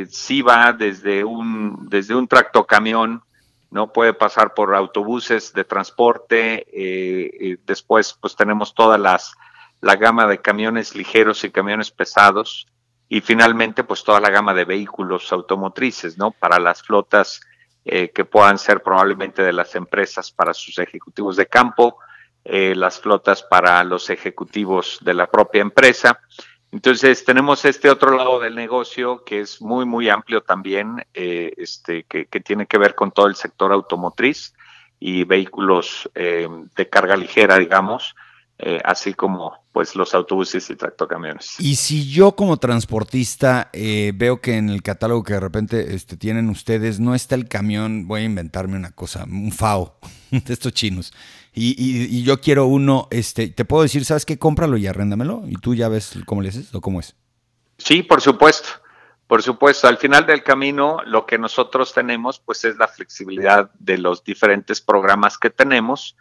sí 0.09 0.41
va 0.41 0.71
desde 0.71 1.23
un, 1.23 1.87
desde 1.89 2.15
un 2.15 2.27
tractocamión 2.27 3.23
¿no? 3.69 3.91
Puede 3.91 4.13
pasar 4.13 4.53
por 4.53 4.75
autobuses 4.75 5.53
de 5.53 5.63
transporte, 5.63 6.65
eh, 6.71 7.57
después 7.65 8.17
pues 8.19 8.35
tenemos 8.35 8.73
todas 8.73 8.99
las, 8.99 9.33
la 9.81 9.95
gama 9.95 10.27
de 10.27 10.39
camiones 10.39 10.95
ligeros 10.95 11.43
y 11.43 11.51
camiones 11.51 11.91
pesados, 11.91 12.67
y 13.09 13.21
finalmente 13.21 13.83
pues 13.83 14.03
toda 14.03 14.19
la 14.19 14.29
gama 14.29 14.53
de 14.53 14.65
vehículos 14.65 15.31
automotrices, 15.31 16.17
¿no? 16.17 16.31
Para 16.31 16.59
las 16.59 16.81
flotas 16.81 17.41
eh, 17.85 18.09
que 18.09 18.25
puedan 18.25 18.57
ser 18.57 18.83
probablemente 18.83 19.43
de 19.43 19.53
las 19.53 19.75
empresas 19.75 20.31
para 20.31 20.53
sus 20.53 20.77
ejecutivos 20.79 21.37
de 21.37 21.45
campo, 21.45 21.99
eh, 22.43 22.75
las 22.75 22.99
flotas 22.99 23.43
para 23.43 23.83
los 23.83 24.09
ejecutivos 24.09 24.99
de 25.01 25.13
la 25.13 25.27
propia 25.27 25.61
empresa 25.61 26.19
entonces 26.77 27.25
tenemos 27.25 27.65
este 27.65 27.89
otro 27.89 28.15
lado 28.15 28.39
del 28.39 28.53
negocio 28.53 29.23
que 29.23 29.39
es 29.39 29.63
muy, 29.63 29.83
muy 29.83 30.09
amplio 30.09 30.41
también, 30.43 31.03
eh, 31.15 31.51
este, 31.57 32.03
que, 32.03 32.25
tiene 32.41 32.67
que 32.67 32.77
ver 32.77 32.93
con 32.93 33.09
todo 33.09 33.25
el 33.25 33.33
sector 33.33 33.71
automotriz 33.71 34.53
y 34.99 35.23
vehículos 35.23 36.07
eh, 36.13 36.47
de 36.75 36.87
carga 36.87 37.17
ligera, 37.17 37.57
digamos, 37.57 38.15
eh, 38.59 38.79
así 38.83 39.13
como 39.13 39.53
pues 39.71 39.95
los 39.95 40.15
autobuses 40.15 40.69
y 40.69 40.75
tractocamiones. 40.75 41.59
Y 41.59 41.75
si 41.75 42.09
yo 42.11 42.35
como 42.35 42.57
transportista 42.57 43.69
veo 43.73 44.41
que 44.41 44.57
en 44.57 44.69
el 44.69 44.81
catálogo 44.81 45.23
que 45.23 45.33
de 45.33 45.39
repente 45.39 45.93
este, 45.93 46.17
tienen 46.17 46.49
ustedes 46.49 46.99
no 46.99 47.13
está 47.13 47.35
el 47.35 47.47
camión, 47.47 48.07
voy 48.07 48.21
a 48.21 48.25
inventarme 48.25 48.75
una 48.75 48.91
cosa, 48.91 49.25
un 49.25 49.51
FAO 49.51 49.99
de 50.31 50.53
estos 50.53 50.73
chinos 50.73 51.13
y, 51.59 52.23
yo 52.23 52.39
quiero 52.39 52.67
uno, 52.67 53.07
este, 53.09 53.47
te 53.47 53.65
puedo 53.65 53.83
decir, 53.83 54.05
¿sabes 54.05 54.25
qué? 54.25 54.37
Cómpralo 54.37 54.77
y 54.77 54.87
arréndamelo 54.87 55.43
y 55.47 55.55
tú 55.55 55.73
ya 55.73 55.89
ves 55.89 56.19
cómo 56.25 56.41
le 56.41 56.49
haces 56.49 56.73
o 56.73 56.81
cómo 56.81 56.99
es. 56.99 57.15
Sí, 57.77 58.03
por 58.03 58.21
supuesto. 58.21 58.69
Por 59.27 59.43
supuesto, 59.43 59.87
al 59.87 59.97
final 59.97 60.25
del 60.25 60.43
camino 60.43 60.99
lo 61.05 61.25
que 61.25 61.37
nosotros 61.37 61.93
tenemos 61.93 62.39
pues 62.39 62.63
es 62.63 62.77
la 62.77 62.87
flexibilidad 62.87 63.71
de 63.79 63.97
los 63.97 64.23
diferentes 64.23 64.79
programas 64.79 65.37
que 65.37 65.49
tenemos. 65.49 66.15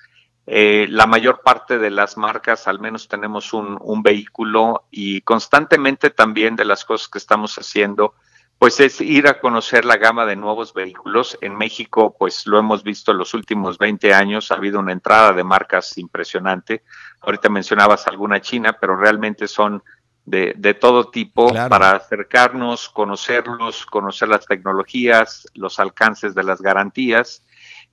Eh, 0.46 0.86
la 0.90 1.06
mayor 1.06 1.42
parte 1.42 1.78
de 1.78 1.90
las 1.90 2.16
marcas 2.16 2.68
al 2.68 2.78
menos 2.78 3.08
tenemos 3.08 3.52
un, 3.52 3.78
un, 3.80 4.02
vehículo 4.02 4.84
y 4.92 5.22
constantemente 5.22 6.10
también 6.10 6.54
de 6.54 6.64
las 6.64 6.84
cosas 6.84 7.08
que 7.08 7.18
estamos 7.18 7.56
haciendo 7.56 8.14
pues 8.58 8.80
es 8.80 9.00
ir 9.00 9.28
a 9.28 9.38
conocer 9.38 9.84
la 9.84 9.96
gama 9.96 10.24
de 10.24 10.36
nuevos 10.36 10.72
vehículos. 10.72 11.36
En 11.40 11.56
México, 11.56 12.16
pues 12.18 12.46
lo 12.46 12.58
hemos 12.58 12.82
visto 12.82 13.12
en 13.12 13.18
los 13.18 13.34
últimos 13.34 13.76
20 13.78 14.14
años, 14.14 14.50
ha 14.50 14.54
habido 14.54 14.80
una 14.80 14.92
entrada 14.92 15.32
de 15.32 15.44
marcas 15.44 15.98
impresionante. 15.98 16.82
Ahorita 17.20 17.50
mencionabas 17.50 18.06
alguna 18.06 18.40
china, 18.40 18.76
pero 18.80 18.96
realmente 18.96 19.46
son 19.46 19.82
de, 20.24 20.54
de 20.56 20.74
todo 20.74 21.10
tipo 21.10 21.52
para 21.52 21.92
acercarnos, 21.92 22.88
conocerlos, 22.88 23.84
conocer 23.84 24.28
las 24.28 24.46
tecnologías, 24.46 25.46
los 25.54 25.78
alcances 25.78 26.34
de 26.34 26.42
las 26.42 26.62
garantías. 26.62 27.42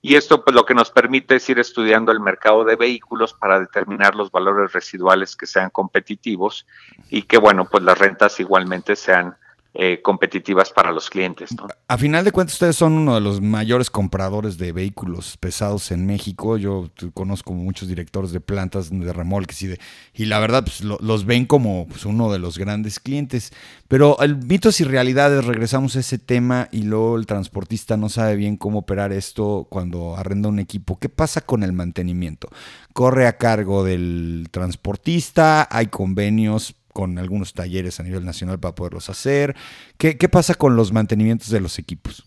Y 0.06 0.16
esto 0.16 0.44
pues 0.44 0.54
lo 0.54 0.66
que 0.66 0.74
nos 0.74 0.90
permite 0.90 1.36
es 1.36 1.48
ir 1.48 1.58
estudiando 1.58 2.12
el 2.12 2.20
mercado 2.20 2.62
de 2.62 2.76
vehículos 2.76 3.32
para 3.32 3.58
determinar 3.58 4.14
los 4.14 4.30
valores 4.30 4.70
residuales 4.74 5.34
que 5.34 5.46
sean 5.46 5.70
competitivos 5.70 6.66
y 7.08 7.22
que 7.22 7.38
bueno, 7.38 7.64
pues 7.64 7.82
las 7.84 7.96
rentas 7.96 8.38
igualmente 8.38 8.96
sean 8.96 9.34
eh, 9.76 10.00
competitivas 10.02 10.70
para 10.70 10.92
los 10.92 11.10
clientes. 11.10 11.50
A 11.88 11.98
final 11.98 12.24
de 12.24 12.30
cuentas, 12.30 12.54
ustedes 12.54 12.76
son 12.76 12.92
uno 12.92 13.16
de 13.16 13.20
los 13.20 13.40
mayores 13.40 13.90
compradores 13.90 14.56
de 14.56 14.70
vehículos 14.70 15.36
pesados 15.36 15.90
en 15.90 16.06
México. 16.06 16.56
Yo 16.56 16.90
conozco 17.12 17.52
muchos 17.54 17.88
directores 17.88 18.30
de 18.30 18.38
plantas 18.38 18.90
de 18.90 19.12
remolques 19.12 19.62
y, 19.62 19.66
de, 19.66 19.80
y 20.12 20.26
la 20.26 20.38
verdad 20.38 20.62
pues, 20.62 20.80
los 20.82 21.24
ven 21.26 21.46
como 21.46 21.88
pues, 21.88 22.04
uno 22.06 22.30
de 22.30 22.38
los 22.38 22.56
grandes 22.56 23.00
clientes. 23.00 23.52
Pero 23.88 24.16
el 24.20 24.36
mitos 24.36 24.80
y 24.80 24.84
realidades, 24.84 25.44
regresamos 25.44 25.96
a 25.96 26.00
ese 26.00 26.18
tema 26.18 26.68
y 26.70 26.82
luego 26.82 27.16
el 27.16 27.26
transportista 27.26 27.96
no 27.96 28.08
sabe 28.08 28.36
bien 28.36 28.56
cómo 28.56 28.78
operar 28.78 29.12
esto 29.12 29.66
cuando 29.68 30.16
arrenda 30.16 30.48
un 30.48 30.60
equipo. 30.60 31.00
¿Qué 31.00 31.08
pasa 31.08 31.40
con 31.40 31.64
el 31.64 31.72
mantenimiento? 31.72 32.48
¿Corre 32.92 33.26
a 33.26 33.38
cargo 33.38 33.82
del 33.82 34.46
transportista? 34.52 35.66
¿Hay 35.68 35.88
convenios? 35.88 36.76
Con 36.94 37.18
algunos 37.18 37.52
talleres 37.52 38.00
a 38.00 38.04
nivel 38.04 38.24
nacional 38.24 38.58
para 38.58 38.74
poderlos 38.74 39.10
hacer. 39.10 39.54
¿Qué, 39.98 40.14
pasa 40.30 40.54
con 40.54 40.76
los 40.76 40.92
mantenimientos 40.92 41.50
de 41.50 41.60
los 41.60 41.78
equipos? 41.78 42.24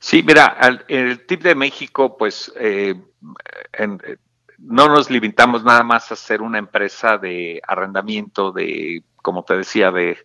Sí, 0.00 0.24
mira, 0.26 0.56
el 0.88 1.26
tip 1.26 1.42
de 1.42 1.54
México, 1.54 2.16
pues 2.16 2.50
eh, 2.56 2.96
no 4.58 4.88
nos 4.88 5.10
limitamos 5.10 5.62
nada 5.62 5.82
más 5.82 6.10
a 6.10 6.16
ser 6.16 6.40
una 6.40 6.58
empresa 6.58 7.18
de 7.18 7.60
arrendamiento 7.68 8.50
de, 8.50 9.04
como 9.16 9.44
te 9.44 9.58
decía, 9.58 9.90
de 9.90 10.18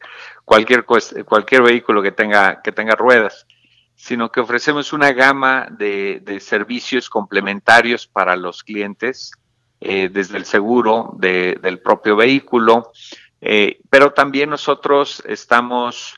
cualquier, 0.46 0.86
cualquier 0.86 1.62
vehículo 1.62 2.02
que 2.02 2.12
tenga, 2.12 2.62
que 2.62 2.72
tenga 2.72 2.96
ruedas, 2.96 3.46
sino 3.96 4.32
que 4.32 4.40
ofrecemos 4.40 4.94
una 4.94 5.12
gama 5.12 5.68
de, 5.72 6.40
servicios 6.40 7.10
complementarios 7.10 8.08
para 8.08 8.38
los 8.38 8.64
clientes, 8.64 9.32
eh, 9.82 10.10
desde 10.10 10.38
el 10.38 10.46
seguro 10.46 11.12
del 11.18 11.80
propio 11.80 12.16
vehículo, 12.16 12.92
eh, 13.42 13.80
pero 13.90 14.14
también 14.14 14.50
nosotros 14.50 15.24
estamos 15.26 16.16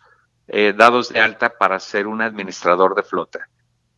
eh, 0.48 0.74
dados 0.76 1.10
de 1.10 1.20
alta 1.20 1.50
para 1.50 1.80
ser 1.80 2.08
un 2.08 2.22
administrador 2.22 2.96
de 2.96 3.04
flota. 3.04 3.48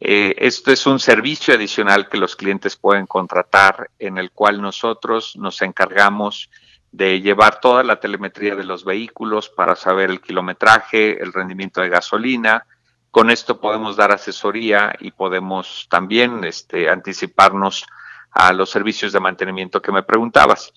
Eh, 0.04 0.36
esto 0.40 0.72
es 0.72 0.88
un 0.88 1.00
servicio 1.00 1.54
adicional 1.54 2.10
que 2.10 2.18
los 2.18 2.36
clientes 2.36 2.76
pueden 2.76 3.06
contratar 3.06 3.92
en 4.00 4.18
el 4.18 4.32
cual 4.32 4.60
nosotros 4.60 5.36
nos 5.38 5.62
encargamos 5.62 6.50
de 6.92 7.22
llevar 7.22 7.62
toda 7.62 7.84
la 7.84 8.00
telemetría 8.00 8.56
de 8.56 8.64
los 8.64 8.84
vehículos 8.84 9.48
para 9.48 9.76
saber 9.76 10.10
el 10.10 10.20
kilometraje, 10.20 11.22
el 11.22 11.32
rendimiento 11.32 11.82
de 11.82 11.90
gasolina. 11.90 12.66
Con 13.12 13.30
esto 13.30 13.62
podemos 13.62 13.96
dar 13.96 14.12
asesoría 14.12 14.96
y 15.00 15.12
podemos 15.12 15.88
también 15.90 16.44
este, 16.44 16.90
anticiparnos 16.90 17.86
a 18.32 18.54
los 18.54 18.70
servicios 18.72 19.14
de 19.14 19.20
mantenimiento 19.20 19.82
que 19.82 19.92
me 19.92 20.04
preguntabas, 20.04 20.74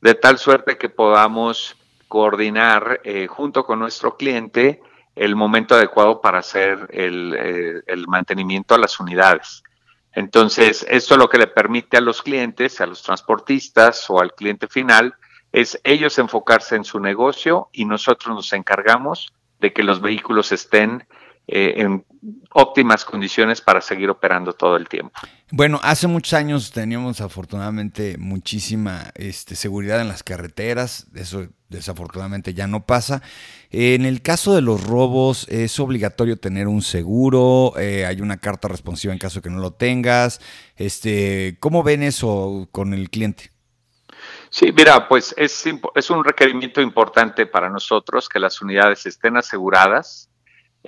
de 0.00 0.14
tal 0.14 0.38
suerte 0.38 0.76
que 0.76 0.88
podamos 0.88 1.76
coordinar 2.08 3.00
eh, 3.04 3.26
junto 3.26 3.64
con 3.64 3.78
nuestro 3.78 4.16
cliente 4.16 4.80
el 5.14 5.34
momento 5.34 5.74
adecuado 5.74 6.20
para 6.20 6.38
hacer 6.38 6.88
eh, 6.92 7.82
el, 7.86 8.06
mantenimiento 8.06 8.74
a 8.74 8.78
las 8.78 9.00
unidades. 9.00 9.62
Entonces, 10.12 10.86
esto 10.88 11.16
lo 11.16 11.28
que 11.28 11.38
le 11.38 11.46
permite 11.46 11.96
a 11.96 12.00
los 12.00 12.22
clientes, 12.22 12.80
a 12.80 12.86
los 12.86 13.02
transportistas 13.02 14.08
o 14.10 14.20
al 14.20 14.34
cliente 14.34 14.68
final, 14.68 15.14
es 15.52 15.80
ellos 15.84 16.18
enfocarse 16.18 16.76
en 16.76 16.84
su 16.84 17.00
negocio 17.00 17.68
y 17.72 17.86
nosotros 17.86 18.34
nos 18.34 18.52
encargamos 18.52 19.32
de 19.58 19.72
que 19.72 19.82
los 19.82 20.00
vehículos 20.00 20.52
estén 20.52 21.06
eh, 21.48 21.74
en 21.76 22.04
óptimas 22.50 23.04
condiciones 23.04 23.60
para 23.60 23.80
seguir 23.80 24.10
operando 24.10 24.52
todo 24.52 24.76
el 24.76 24.88
tiempo. 24.88 25.12
Bueno, 25.52 25.78
hace 25.84 26.08
muchos 26.08 26.32
años 26.32 26.72
teníamos 26.72 27.20
afortunadamente 27.20 28.16
muchísima 28.18 29.12
este, 29.14 29.54
seguridad 29.54 30.00
en 30.00 30.08
las 30.08 30.24
carreteras, 30.24 31.06
eso 31.14 31.46
desafortunadamente 31.68 32.52
ya 32.52 32.66
no 32.66 32.84
pasa. 32.84 33.22
En 33.70 34.04
el 34.06 34.22
caso 34.22 34.56
de 34.56 34.60
los 34.62 34.82
robos, 34.82 35.46
es 35.48 35.78
obligatorio 35.78 36.36
tener 36.36 36.66
un 36.66 36.82
seguro, 36.82 37.74
eh, 37.78 38.06
hay 38.06 38.20
una 38.20 38.38
carta 38.38 38.66
responsiva 38.66 39.12
en 39.12 39.20
caso 39.20 39.38
de 39.38 39.42
que 39.42 39.50
no 39.50 39.60
lo 39.60 39.72
tengas. 39.72 40.40
Este, 40.74 41.58
¿Cómo 41.60 41.84
ven 41.84 42.02
eso 42.02 42.68
con 42.72 42.92
el 42.92 43.08
cliente? 43.08 43.52
Sí, 44.50 44.72
mira, 44.76 45.06
pues 45.06 45.32
es, 45.36 45.64
es 45.94 46.10
un 46.10 46.24
requerimiento 46.24 46.80
importante 46.80 47.46
para 47.46 47.70
nosotros 47.70 48.28
que 48.28 48.40
las 48.40 48.60
unidades 48.62 49.06
estén 49.06 49.36
aseguradas 49.36 50.28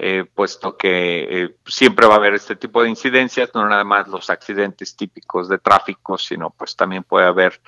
eh, 0.00 0.26
puesto 0.33 0.76
que 0.76 1.43
eh, 1.43 1.57
siempre 1.67 2.07
va 2.07 2.14
a 2.14 2.19
haber 2.19 2.35
este 2.35 2.55
tipo 2.55 2.85
de 2.85 2.88
incidencias, 2.88 3.50
no 3.52 3.69
nada 3.69 3.83
más 3.83 4.07
los 4.07 4.31
accidentes 4.31 4.95
típicos 4.95 5.49
de 5.49 5.59
tráfico, 5.59 6.17
sino 6.17 6.50
pues 6.50 6.76
también 6.76 7.02
puede 7.02 7.26
haber 7.26 7.61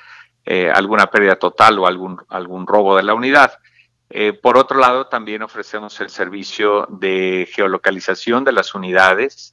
eh, 0.45 0.71
alguna 0.71 1.09
pérdida 1.09 1.35
total 1.35 1.81
o 1.81 1.89
algún, 1.89 2.23
algún 2.29 2.69
robo 2.69 2.97
de 2.97 3.03
la 3.03 3.15
unidad. 3.15 3.59
por 4.43 4.57
otro 4.59 4.79
lado, 4.79 5.09
también 5.09 5.43
ofrecemos 5.43 6.01
el 6.01 6.09
servicio 6.09 6.87
de 6.89 7.49
geolocalización 7.53 8.45
de 8.45 8.53
las 8.53 8.75
unidades 8.77 9.51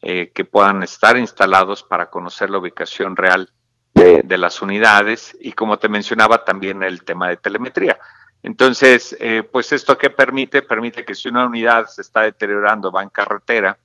que 0.00 0.44
puedan 0.50 0.82
estar 0.82 1.16
instalados 1.16 1.82
para 1.82 2.10
conocer 2.10 2.48
la 2.50 2.58
ubicación 2.58 3.16
real 3.16 3.52
de 3.94 4.38
las 4.38 4.62
unidades 4.62 5.36
y 5.40 5.52
como 5.52 5.78
te 5.78 5.88
mencionaba 5.88 6.44
también 6.44 6.82
el 6.82 7.02
tema 7.02 7.28
de 7.28 7.36
telemetría. 7.36 7.98
Entonces, 8.42 9.16
eh, 9.20 9.42
pues 9.42 9.72
esto 9.72 9.98
que 9.98 10.10
permite, 10.10 10.62
permite 10.62 11.04
que 11.04 11.14
si 11.14 11.28
una 11.28 11.46
unidad 11.46 11.86
se 11.86 12.00
está 12.00 12.22
deteriorando, 12.22 12.90
va 12.90 13.02
en 13.02 13.10
carretera 13.10 13.78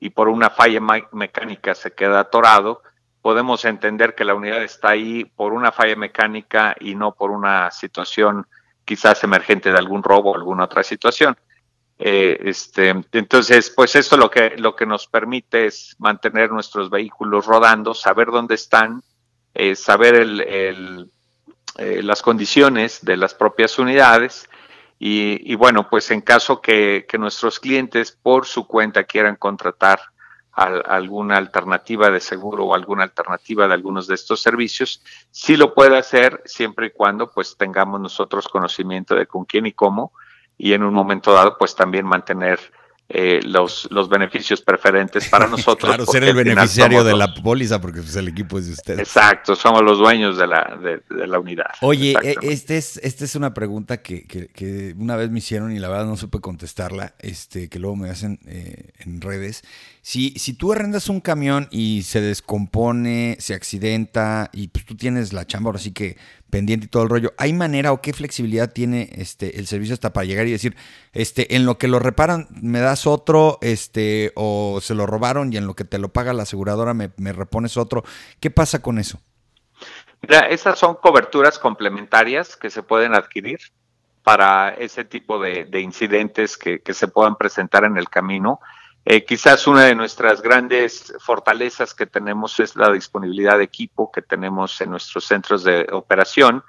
y 0.00 0.10
por 0.10 0.28
una 0.28 0.50
falla 0.50 0.80
mecánica 1.12 1.74
se 1.74 1.92
queda 1.92 2.20
atorado, 2.20 2.82
podemos 3.22 3.64
entender 3.64 4.14
que 4.14 4.24
la 4.24 4.34
unidad 4.34 4.62
está 4.62 4.90
ahí 4.90 5.24
por 5.24 5.52
una 5.52 5.72
falla 5.72 5.96
mecánica 5.96 6.74
y 6.78 6.94
no 6.94 7.12
por 7.12 7.30
una 7.30 7.70
situación 7.70 8.46
quizás 8.84 9.22
emergente 9.24 9.70
de 9.70 9.78
algún 9.78 10.02
robo 10.02 10.32
o 10.32 10.36
alguna 10.36 10.64
otra 10.64 10.82
situación. 10.82 11.36
Eh, 11.98 12.38
este, 12.44 12.88
entonces, 13.12 13.70
pues 13.70 13.94
esto 13.94 14.16
lo 14.16 14.28
que, 14.28 14.56
lo 14.58 14.74
que 14.74 14.86
nos 14.86 15.06
permite 15.06 15.66
es 15.66 15.94
mantener 15.98 16.50
nuestros 16.50 16.90
vehículos 16.90 17.46
rodando, 17.46 17.94
saber 17.94 18.26
dónde 18.26 18.56
están, 18.56 19.02
eh, 19.54 19.76
saber 19.76 20.16
el 20.16 21.12
eh, 21.78 22.02
las 22.02 22.22
condiciones 22.22 23.04
de 23.04 23.16
las 23.16 23.34
propias 23.34 23.78
unidades 23.78 24.48
y, 25.04 25.56
bueno, 25.56 25.88
pues 25.90 26.12
en 26.12 26.20
caso 26.20 26.60
que, 26.60 27.04
nuestros 27.18 27.58
clientes 27.58 28.12
por 28.12 28.46
su 28.46 28.68
cuenta 28.68 29.02
quieran 29.02 29.34
contratar 29.34 30.00
alguna 30.52 31.38
alternativa 31.38 32.08
de 32.08 32.20
seguro 32.20 32.66
o 32.66 32.74
alguna 32.74 33.02
alternativa 33.02 33.66
de 33.66 33.74
algunos 33.74 34.06
de 34.06 34.14
estos 34.14 34.40
servicios, 34.40 35.02
sí 35.32 35.56
lo 35.56 35.74
puede 35.74 35.98
hacer 35.98 36.40
siempre 36.44 36.86
y 36.86 36.90
cuando 36.90 37.32
pues 37.32 37.56
tengamos 37.56 38.00
nosotros 38.00 38.46
conocimiento 38.46 39.16
de 39.16 39.26
con 39.26 39.44
quién 39.44 39.66
y 39.66 39.72
cómo 39.72 40.12
y 40.56 40.72
en 40.72 40.84
un 40.84 40.94
momento 40.94 41.32
dado 41.32 41.56
pues 41.58 41.74
también 41.74 42.06
mantener 42.06 42.60
eh, 43.14 43.40
los, 43.44 43.88
los 43.90 44.08
beneficios 44.08 44.62
preferentes 44.62 45.28
para 45.28 45.46
nosotros. 45.48 45.90
claro, 45.90 46.06
ser 46.06 46.24
el 46.24 46.34
beneficiario 46.34 47.04
de 47.04 47.14
la 47.14 47.34
póliza, 47.34 47.78
porque 47.78 48.00
pues, 48.00 48.16
el 48.16 48.28
equipo 48.28 48.58
es 48.58 48.66
de 48.68 48.72
ustedes. 48.72 49.00
Exacto, 49.00 49.54
somos 49.54 49.82
los 49.82 49.98
dueños 49.98 50.38
de 50.38 50.46
la, 50.46 50.78
de, 50.80 51.26
la 51.26 51.38
unidad. 51.38 51.66
Oye, 51.82 52.14
eh, 52.22 52.36
este 52.40 52.78
es, 52.78 52.96
esta 53.02 53.26
es 53.26 53.36
una 53.36 53.52
pregunta 53.52 54.02
que, 54.02 54.26
que, 54.26 54.94
una 54.96 55.16
vez 55.16 55.30
me 55.30 55.40
hicieron 55.40 55.72
y 55.72 55.78
la 55.78 55.88
verdad 55.88 56.06
no 56.06 56.16
supe 56.16 56.40
contestarla, 56.40 57.14
este, 57.18 57.68
que 57.68 57.78
luego 57.78 57.96
me 57.96 58.08
hacen 58.08 58.38
eh, 58.46 58.92
en 59.00 59.20
redes. 59.20 59.62
Si, 60.00 60.30
si 60.38 60.54
tú 60.54 60.72
arrendas 60.72 61.10
un 61.10 61.20
camión 61.20 61.68
y 61.70 62.04
se 62.04 62.22
descompone, 62.22 63.36
se 63.40 63.52
accidenta 63.52 64.48
y 64.54 64.68
pues 64.68 64.86
tú 64.86 64.96
tienes 64.96 65.34
la 65.34 65.46
chamba 65.46 65.68
ahora 65.68 65.78
sí 65.78 65.92
que 65.92 66.16
pendiente 66.52 66.84
y 66.84 66.88
todo 66.90 67.02
el 67.02 67.08
rollo, 67.08 67.32
¿hay 67.38 67.54
manera 67.54 67.92
o 67.92 68.02
qué 68.02 68.12
flexibilidad 68.12 68.70
tiene 68.70 69.08
este 69.14 69.58
el 69.58 69.66
servicio 69.66 69.94
hasta 69.94 70.12
para 70.12 70.26
llegar 70.26 70.46
y 70.46 70.52
decir, 70.52 70.76
este, 71.14 71.56
en 71.56 71.64
lo 71.64 71.78
que 71.78 71.88
lo 71.88 71.98
reparan 71.98 72.46
me 72.50 72.80
das 72.80 73.06
otro, 73.06 73.58
este, 73.62 74.32
o 74.36 74.78
se 74.82 74.94
lo 74.94 75.06
robaron 75.06 75.50
y 75.50 75.56
en 75.56 75.66
lo 75.66 75.74
que 75.74 75.84
te 75.84 75.98
lo 75.98 76.10
paga 76.10 76.34
la 76.34 76.42
aseguradora 76.42 76.92
me, 76.92 77.10
repones 77.32 77.78
otro? 77.78 78.04
¿Qué 78.38 78.50
pasa 78.50 78.82
con 78.82 78.98
eso? 78.98 79.18
Mira, 80.20 80.40
esas 80.40 80.78
son 80.78 80.96
coberturas 80.96 81.58
complementarias 81.58 82.54
que 82.54 82.68
se 82.68 82.82
pueden 82.82 83.14
adquirir 83.14 83.58
para 84.22 84.74
ese 84.74 85.04
tipo 85.06 85.40
de, 85.40 85.66
incidentes 85.80 86.58
que, 86.58 86.80
que, 86.80 86.92
se 86.92 87.08
puedan 87.08 87.36
presentar 87.36 87.84
en 87.84 87.96
el 87.96 88.10
camino. 88.10 88.60
Eh, 89.04 89.24
quizás 89.24 89.66
una 89.66 89.84
de 89.84 89.96
nuestras 89.96 90.42
grandes 90.42 91.12
fortalezas 91.18 91.92
que 91.92 92.06
tenemos 92.06 92.60
es 92.60 92.76
la 92.76 92.90
disponibilidad 92.92 93.58
de 93.58 93.64
equipo 93.64 94.12
que 94.12 94.22
tenemos 94.22 94.80
en 94.80 94.90
nuestros 94.90 95.24
centros 95.24 95.64
de 95.64 95.86
operación. 95.90 96.62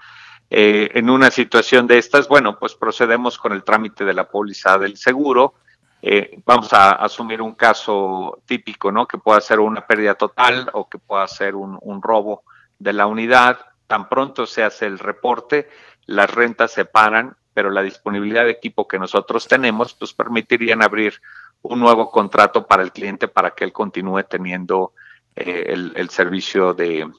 Eh, 0.49 0.89
en 0.95 1.09
una 1.09 1.29
situación 1.29 1.85
de 1.85 1.99
estas, 1.99 2.27
bueno, 2.27 2.57
pues 2.57 2.73
procedemos 2.73 3.37
con 3.37 3.53
el 3.53 3.63
trámite 3.63 4.03
de 4.03 4.13
la 4.13 4.29
póliza 4.29 4.77
del 4.79 4.97
seguro. 4.97 5.55
Eh, 6.01 6.41
vamos 6.45 6.73
a 6.73 6.91
asumir 6.91 7.41
un 7.41 7.53
caso 7.53 8.41
típico, 8.45 8.91
¿no? 8.91 9.07
Que 9.07 9.19
pueda 9.19 9.39
ser 9.39 9.59
una 9.59 9.85
pérdida 9.85 10.15
total 10.15 10.69
o 10.73 10.89
que 10.89 10.97
pueda 10.97 11.27
ser 11.27 11.55
un, 11.55 11.77
un 11.81 12.01
robo 12.01 12.43
de 12.79 12.93
la 12.93 13.05
unidad. 13.05 13.59
Tan 13.85 14.09
pronto 14.09 14.47
se 14.47 14.63
hace 14.63 14.87
el 14.87 14.97
reporte, 14.97 15.69
las 16.07 16.33
rentas 16.33 16.71
se 16.71 16.85
paran, 16.85 17.37
pero 17.53 17.69
la 17.69 17.83
disponibilidad 17.83 18.43
de 18.43 18.51
equipo 18.51 18.87
que 18.87 18.99
nosotros 18.99 19.47
tenemos, 19.47 19.93
pues 19.93 20.13
permitirían 20.13 20.81
abrir 20.81 21.21
un 21.63 21.79
nuevo 21.79 22.11
contrato 22.11 22.67
para 22.67 22.83
el 22.83 22.91
cliente 22.91 23.27
para 23.27 23.51
que 23.51 23.63
él 23.63 23.73
continúe 23.73 24.23
teniendo 24.23 24.93
eh, 25.35 25.73
el, 25.95 26.09
servicio 26.09 26.73
de, 26.73 27.09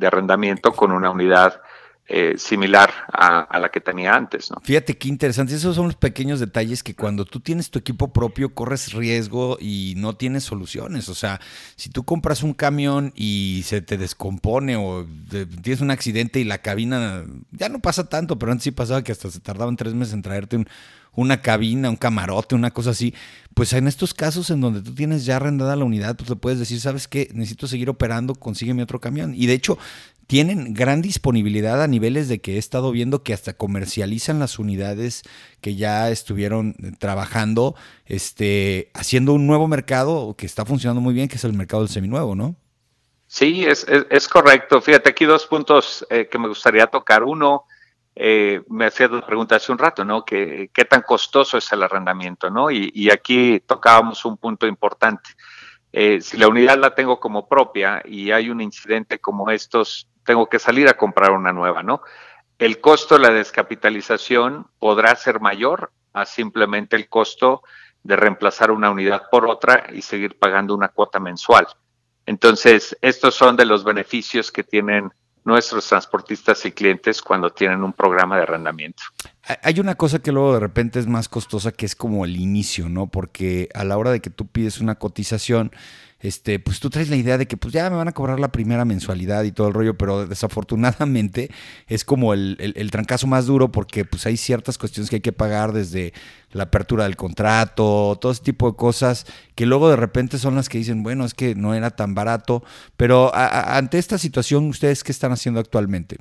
arrendamiento 0.00 0.72
con 0.72 0.92
una 0.92 1.10
unidad 1.10 1.60
eh, 2.06 2.34
similar 2.36 2.90
a, 3.12 3.58
la 3.58 3.70
que 3.70 3.80
tenía 3.80 4.14
antes. 4.14 4.50
¿no? 4.50 4.58
Fíjate 4.62 4.96
qué 4.96 5.08
interesante, 5.08 5.54
esos 5.54 5.74
son 5.74 5.86
los 5.86 5.96
pequeños 5.96 6.38
detalles 6.38 6.82
que 6.82 6.94
cuando 6.94 7.24
tú 7.24 7.40
tienes 7.40 7.70
tu 7.70 7.78
equipo 7.78 8.12
propio 8.12 8.54
corres 8.54 8.92
riesgo 8.92 9.58
y 9.60 9.94
no 9.96 10.14
tienes 10.14 10.44
soluciones. 10.44 11.08
O 11.08 11.14
sea, 11.14 11.40
si 11.76 11.90
tú 11.90 12.04
compras 12.04 12.42
un 12.42 12.54
camión 12.54 13.12
y 13.16 13.62
se 13.64 13.82
te 13.82 13.98
descompone 13.98 14.76
o 14.76 15.04
tienes 15.62 15.80
un 15.80 15.90
accidente 15.90 16.38
y 16.40 16.44
la 16.44 16.58
cabina, 16.58 17.24
ya 17.50 17.68
no 17.68 17.80
pasa 17.80 18.08
tanto, 18.08 18.38
pero 18.38 18.52
antes 18.52 18.64
sí 18.64 18.70
pasaba 18.70 19.02
que 19.02 19.12
hasta 19.12 19.30
se 19.30 19.40
tardaban 19.40 19.76
tres 19.76 19.94
meses 19.94 20.14
en 20.14 20.22
traerte 20.22 20.56
un 20.56 20.68
una 21.16 21.40
cabina, 21.40 21.90
un 21.90 21.96
camarote, 21.96 22.54
una 22.54 22.70
cosa 22.70 22.90
así, 22.90 23.14
pues 23.54 23.72
en 23.72 23.86
estos 23.86 24.14
casos 24.14 24.50
en 24.50 24.60
donde 24.60 24.82
tú 24.82 24.94
tienes 24.94 25.24
ya 25.24 25.36
arrendada 25.36 25.76
la 25.76 25.84
unidad, 25.84 26.16
pues 26.16 26.28
le 26.28 26.36
puedes 26.36 26.58
decir, 26.58 26.80
¿sabes 26.80 27.08
qué? 27.08 27.28
Necesito 27.32 27.66
seguir 27.66 27.88
operando, 27.90 28.34
consígueme 28.34 28.82
otro 28.82 29.00
camión. 29.00 29.34
Y 29.34 29.46
de 29.46 29.54
hecho, 29.54 29.78
tienen 30.26 30.74
gran 30.74 31.02
disponibilidad 31.02 31.82
a 31.82 31.86
niveles 31.86 32.28
de 32.28 32.40
que 32.40 32.54
he 32.54 32.58
estado 32.58 32.90
viendo 32.90 33.22
que 33.22 33.34
hasta 33.34 33.52
comercializan 33.52 34.38
las 34.38 34.58
unidades 34.58 35.22
que 35.60 35.76
ya 35.76 36.10
estuvieron 36.10 36.76
eh, 36.82 36.92
trabajando, 36.98 37.74
este, 38.06 38.90
haciendo 38.94 39.34
un 39.34 39.46
nuevo 39.46 39.68
mercado 39.68 40.34
que 40.36 40.46
está 40.46 40.64
funcionando 40.64 41.00
muy 41.00 41.14
bien, 41.14 41.28
que 41.28 41.36
es 41.36 41.44
el 41.44 41.52
mercado 41.52 41.82
del 41.82 41.92
seminuevo, 41.92 42.34
¿no? 42.34 42.56
Sí, 43.26 43.64
es, 43.64 44.28
correcto. 44.28 44.80
Fíjate, 44.80 45.10
aquí 45.10 45.24
dos 45.24 45.46
puntos 45.46 46.06
eh, 46.08 46.28
que 46.30 46.38
me 46.38 46.46
gustaría 46.46 46.86
tocar. 46.86 47.24
Uno, 47.24 47.64
eh, 48.16 48.62
me 48.68 48.86
hacía 48.86 49.08
la 49.08 49.26
pregunta 49.26 49.56
hace 49.56 49.72
un 49.72 49.78
rato, 49.78 50.04
¿no? 50.04 50.24
¿Qué, 50.24 50.70
¿Qué, 50.72 50.84
tan 50.84 51.02
costoso 51.02 51.58
es 51.58 51.72
el 51.72 51.82
arrendamiento, 51.82 52.48
¿no? 52.48 52.70
Y, 52.70 53.10
aquí 53.10 53.60
tocábamos 53.60 54.24
un 54.24 54.36
punto 54.36 54.66
importante. 54.66 55.30
Eh, 55.92 56.20
si 56.20 56.36
la 56.36 56.48
unidad 56.48 56.78
la 56.78 56.94
tengo 56.94 57.18
como 57.18 57.48
propia 57.48 58.02
y 58.04 58.30
hay 58.30 58.50
un 58.50 58.60
incidente 58.60 59.18
como 59.18 59.50
estos, 59.50 60.08
tengo 60.24 60.48
que 60.48 60.58
salir 60.58 60.88
a 60.88 60.96
comprar 60.96 61.32
una 61.32 61.52
nueva, 61.52 61.82
¿no? 61.82 62.02
El 62.58 62.80
costo 62.80 63.16
de 63.16 63.22
la 63.22 63.30
descapitalización 63.30 64.68
podrá 64.78 65.14
ser 65.16 65.40
mayor 65.40 65.92
a 66.12 66.24
simplemente 66.24 66.94
el 66.94 67.08
costo 67.08 67.62
de 68.04 68.16
reemplazar 68.16 68.70
una 68.70 68.90
unidad 68.90 69.24
por 69.30 69.46
otra 69.46 69.86
y 69.92 70.02
seguir 70.02 70.38
pagando 70.38 70.74
una 70.74 70.88
cuota 70.88 71.18
mensual. 71.18 71.66
Entonces, 72.26 72.96
estos 73.00 73.34
son 73.34 73.56
de 73.56 73.64
los 73.64 73.82
beneficios 73.82 74.52
que 74.52 74.62
tienen 74.62 75.12
nuestros 75.44 75.86
transportistas 75.86 76.64
y 76.64 76.72
clientes 76.72 77.20
cuando 77.20 77.50
tienen 77.50 77.82
un 77.82 77.92
programa 77.92 78.36
de 78.36 78.42
arrendamiento. 78.42 79.02
Hay 79.62 79.78
una 79.78 79.94
cosa 79.94 80.20
que 80.20 80.32
luego 80.32 80.54
de 80.54 80.60
repente 80.60 80.98
es 80.98 81.06
más 81.06 81.28
costosa 81.28 81.70
que 81.70 81.84
es 81.84 81.94
como 81.94 82.24
el 82.24 82.36
inicio, 82.36 82.88
¿no? 82.88 83.08
Porque 83.08 83.68
a 83.74 83.84
la 83.84 83.98
hora 83.98 84.10
de 84.10 84.20
que 84.20 84.30
tú 84.30 84.46
pides 84.46 84.80
una 84.80 84.94
cotización, 84.94 85.70
este, 86.24 86.58
pues 86.58 86.80
tú 86.80 86.88
traes 86.88 87.10
la 87.10 87.16
idea 87.16 87.36
de 87.36 87.46
que 87.46 87.58
pues 87.58 87.74
ya 87.74 87.90
me 87.90 87.96
van 87.96 88.08
a 88.08 88.12
cobrar 88.12 88.40
la 88.40 88.50
primera 88.50 88.86
mensualidad 88.86 89.42
y 89.42 89.52
todo 89.52 89.68
el 89.68 89.74
rollo, 89.74 89.98
pero 89.98 90.26
desafortunadamente 90.26 91.50
es 91.86 92.02
como 92.02 92.32
el, 92.32 92.56
el, 92.58 92.90
trancazo 92.90 93.26
más 93.26 93.44
duro 93.44 93.70
porque 93.70 94.06
pues 94.06 94.24
hay 94.24 94.38
ciertas 94.38 94.78
cuestiones 94.78 95.10
que 95.10 95.16
hay 95.16 95.20
que 95.20 95.34
pagar 95.34 95.72
desde 95.72 96.14
la 96.52 96.62
apertura 96.62 97.04
del 97.04 97.16
contrato, 97.16 98.16
todo 98.18 98.32
ese 98.32 98.42
tipo 98.42 98.70
de 98.70 98.74
cosas 98.74 99.26
que 99.54 99.66
luego 99.66 99.90
de 99.90 99.96
repente 99.96 100.38
son 100.38 100.54
las 100.54 100.70
que 100.70 100.78
dicen, 100.78 101.02
bueno, 101.02 101.26
es 101.26 101.34
que 101.34 101.54
no 101.54 101.74
era 101.74 101.90
tan 101.90 102.14
barato, 102.14 102.64
pero 102.96 103.30
ante 103.34 103.98
esta 103.98 104.16
situación, 104.16 104.66
¿ustedes 104.70 105.04
qué 105.04 105.12
están 105.12 105.30
haciendo 105.30 105.60
actualmente? 105.60 106.16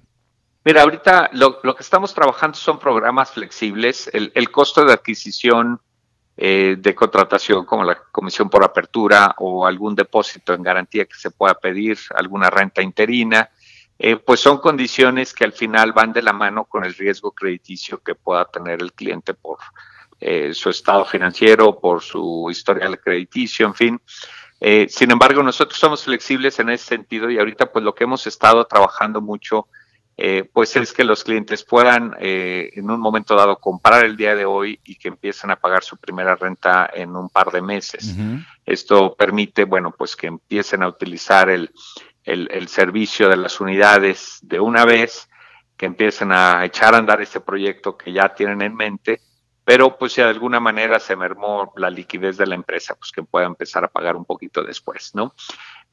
Mira, 0.65 0.81
ahorita 0.81 1.29
lo, 1.31 1.59
lo 1.63 1.75
que 1.75 1.83
estamos 1.83 2.13
trabajando 2.13 2.57
son 2.57 2.77
programas 2.77 3.31
flexibles, 3.31 4.09
el, 4.11 4.33
el 4.35 4.51
costo 4.51 4.83
de 4.83 4.91
adquisición 4.91 5.79
eh, 6.35 6.77
de 6.79 6.95
contratación 6.95 7.63
como 7.63 7.83
la 7.83 7.95
comisión 8.11 8.49
por 8.49 8.63
apertura 8.63 9.35
o 9.37 9.67
algún 9.67 9.93
depósito 9.93 10.55
en 10.55 10.63
garantía 10.63 11.05
que 11.05 11.13
se 11.13 11.29
pueda 11.29 11.53
pedir, 11.53 11.99
alguna 12.15 12.49
renta 12.49 12.81
interina, 12.81 13.51
eh, 13.99 14.15
pues 14.15 14.39
son 14.39 14.57
condiciones 14.57 15.31
que 15.31 15.43
al 15.43 15.53
final 15.53 15.93
van 15.93 16.11
de 16.11 16.23
la 16.23 16.33
mano 16.33 16.65
con 16.65 16.85
el 16.85 16.95
riesgo 16.95 17.31
crediticio 17.31 17.99
que 17.99 18.15
pueda 18.15 18.45
tener 18.45 18.81
el 18.81 18.93
cliente 18.93 19.35
por 19.35 19.59
eh, 20.19 20.55
su 20.55 20.71
estado 20.71 21.05
financiero, 21.05 21.79
por 21.79 22.01
su 22.01 22.47
historial 22.49 22.99
crediticio, 22.99 23.67
en 23.67 23.73
fin. 23.75 24.01
Sin 24.87 25.11
embargo, 25.11 25.43
nosotros 25.43 25.77
somos 25.77 26.05
flexibles 26.05 26.57
en 26.57 26.69
ese 26.69 26.85
sentido 26.85 27.29
y 27.29 27.37
ahorita 27.37 27.69
pues 27.69 27.83
lo 27.83 27.93
que 27.93 28.05
hemos 28.05 28.25
estado 28.27 28.65
trabajando 28.65 29.19
mucho 29.19 29.67
pues 30.53 30.75
es 30.75 30.93
que 30.93 31.03
los 31.03 31.23
clientes 31.23 31.63
puedan 31.63 32.15
en 32.19 32.89
un 32.89 32.99
momento 32.99 33.35
dado 33.35 33.57
comprar 33.57 34.05
el 34.05 34.15
día 34.15 34.35
de 34.35 34.45
hoy 34.45 34.79
y 34.83 34.95
que 34.95 35.07
empiecen 35.07 35.51
a 35.51 35.55
pagar 35.55 35.83
su 35.83 35.97
primera 35.97 36.35
renta 36.35 36.89
en 36.93 37.15
un 37.15 37.29
par 37.29 37.51
de 37.51 37.61
meses. 37.61 38.15
Esto 38.65 39.15
permite, 39.15 39.65
bueno, 39.65 39.91
pues 39.91 40.15
que 40.15 40.27
empiecen 40.27 40.83
a 40.83 40.87
utilizar 40.87 41.49
el, 41.49 41.71
el, 42.25 42.67
servicio 42.67 43.29
de 43.29 43.37
las 43.37 43.59
unidades 43.59 44.39
de 44.41 44.59
una 44.59 44.85
vez, 44.85 45.29
que 45.77 45.85
empiecen 45.85 46.31
a 46.31 46.63
echar 46.65 46.95
a 46.95 46.97
andar 46.97 47.21
este 47.21 47.41
proyecto 47.41 47.97
que 47.97 48.13
ya 48.13 48.29
tienen 48.33 48.61
en 48.61 48.75
mente, 48.75 49.21
pero 49.65 49.97
pues 49.97 50.13
si 50.13 50.21
de 50.21 50.27
alguna 50.27 50.59
manera 50.59 50.99
se 50.99 51.15
mermó 51.15 51.73
la 51.77 51.89
liquidez 51.89 52.37
de 52.37 52.47
la 52.47 52.55
empresa, 52.55 52.95
pues 52.95 53.11
que 53.11 53.23
pueda 53.23 53.45
empezar 53.45 53.83
a 53.83 53.87
pagar 53.87 54.15
un 54.15 54.25
poquito 54.25 54.63
después, 54.63 55.11
¿no? 55.15 55.33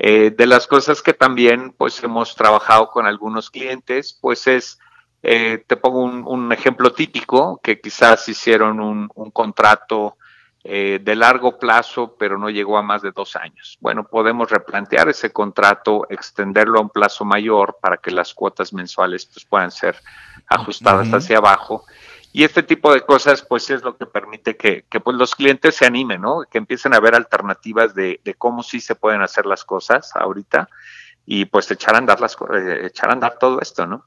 Eh, 0.02 0.30
de 0.30 0.46
las 0.46 0.66
cosas 0.66 1.02
que 1.02 1.12
también 1.12 1.74
pues 1.76 2.02
hemos 2.02 2.34
trabajado 2.34 2.88
con 2.88 3.06
algunos 3.06 3.50
clientes, 3.50 4.18
pues 4.18 4.46
es, 4.46 4.78
eh, 5.22 5.62
te 5.66 5.76
pongo 5.76 6.02
un, 6.02 6.52
ejemplo 6.52 6.94
típico, 6.94 7.60
que 7.62 7.82
quizás 7.82 8.26
hicieron 8.26 8.80
un, 8.80 9.10
un 9.14 9.30
contrato 9.30 10.16
eh, 10.64 11.00
de 11.02 11.16
largo 11.16 11.58
plazo, 11.58 12.16
pero 12.18 12.38
no 12.38 12.48
llegó 12.48 12.78
a 12.78 12.82
más 12.82 13.00
de 13.02 13.12
dos 13.12 13.36
años. 13.36 13.76
Bueno, 13.80 14.04
podemos 14.04 14.50
replantear 14.50 15.10
ese 15.10 15.32
contrato, 15.32 16.06
extenderlo 16.08 16.78
a 16.78 16.82
un 16.82 16.90
plazo 16.90 17.26
mayor 17.26 17.76
para 17.80 17.98
que 17.98 18.10
las 18.10 18.32
cuotas 18.32 18.72
mensuales 18.72 19.24
pues, 19.26 19.44
puedan 19.44 19.70
ser 19.70 19.96
ajustadas 20.46 21.08
hacia 21.12 21.38
abajo. 21.38 21.84
Y 22.32 22.44
este 22.44 22.62
tipo 22.62 22.92
de 22.92 23.00
cosas, 23.00 23.42
pues 23.42 23.70
es 23.70 23.82
lo 23.82 23.96
que 23.96 24.06
permite 24.06 24.56
que, 24.56 24.84
pues, 25.02 25.16
los 25.16 25.34
clientes 25.34 25.74
se 25.74 25.86
animen, 25.86 26.20
¿no? 26.20 26.42
Que 26.48 26.58
empiecen 26.58 26.94
a 26.94 27.00
ver 27.00 27.14
alternativas 27.14 27.94
de, 27.94 28.20
cómo 28.38 28.62
sí 28.62 28.80
se 28.80 28.94
pueden 28.94 29.22
hacer 29.22 29.46
las 29.46 29.64
cosas 29.64 30.14
ahorita 30.14 30.68
y 31.26 31.44
pues 31.44 31.70
echar 31.70 31.94
a 31.94 32.00
las, 32.00 32.36
eh, 32.54 32.86
echar 32.86 33.10
a 33.10 33.12
andar 33.12 33.36
todo 33.38 33.60
esto, 33.60 33.86
¿no? 33.86 34.06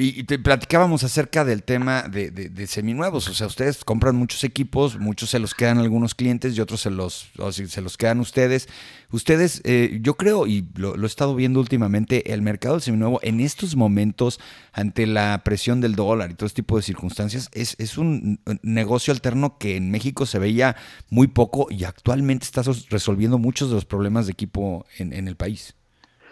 Y, 0.00 0.22
te 0.24 0.38
platicábamos 0.38 1.02
acerca 1.02 1.44
del 1.44 1.64
tema 1.64 2.02
de, 2.02 2.30
de, 2.30 2.66
seminuevos. 2.68 3.26
O 3.28 3.34
sea, 3.34 3.48
ustedes 3.48 3.84
compran 3.84 4.14
muchos 4.14 4.44
equipos, 4.44 4.96
muchos 4.96 5.30
se 5.30 5.40
los 5.40 5.56
quedan 5.56 5.78
algunos 5.78 6.14
clientes 6.14 6.56
y 6.56 6.60
otros 6.60 6.82
se 6.82 6.90
los, 6.90 7.32
se 7.52 7.82
los 7.82 7.96
quedan 7.96 8.20
ustedes. 8.20 8.68
Ustedes, 9.10 9.60
eh, 9.64 9.98
yo 10.00 10.14
creo, 10.14 10.46
y 10.46 10.68
lo, 10.76 10.94
he 10.94 11.06
estado 11.06 11.34
viendo 11.34 11.58
últimamente, 11.58 12.32
el 12.32 12.42
mercado 12.42 12.76
del 12.76 12.82
seminuevo 12.82 13.18
en 13.24 13.40
estos 13.40 13.74
momentos, 13.74 14.38
ante 14.72 15.04
la 15.04 15.42
presión 15.42 15.80
del 15.80 15.96
dólar 15.96 16.30
y 16.30 16.34
todo 16.34 16.46
este 16.46 16.62
tipo 16.62 16.76
de 16.76 16.82
circunstancias, 16.84 17.48
es, 17.52 17.74
es 17.78 17.98
un 17.98 18.38
negocio 18.62 19.12
alterno 19.12 19.58
que 19.58 19.76
en 19.76 19.90
México 19.90 20.26
se 20.26 20.38
veía 20.38 20.76
muy 21.10 21.26
poco 21.26 21.66
y 21.70 21.82
actualmente 21.82 22.44
está 22.44 22.62
resolviendo 22.88 23.38
muchos 23.38 23.68
de 23.68 23.74
los 23.74 23.84
problemas 23.84 24.26
de 24.26 24.32
equipo 24.32 24.86
en, 24.96 25.12
en 25.12 25.26
el 25.26 25.34
país. 25.34 25.74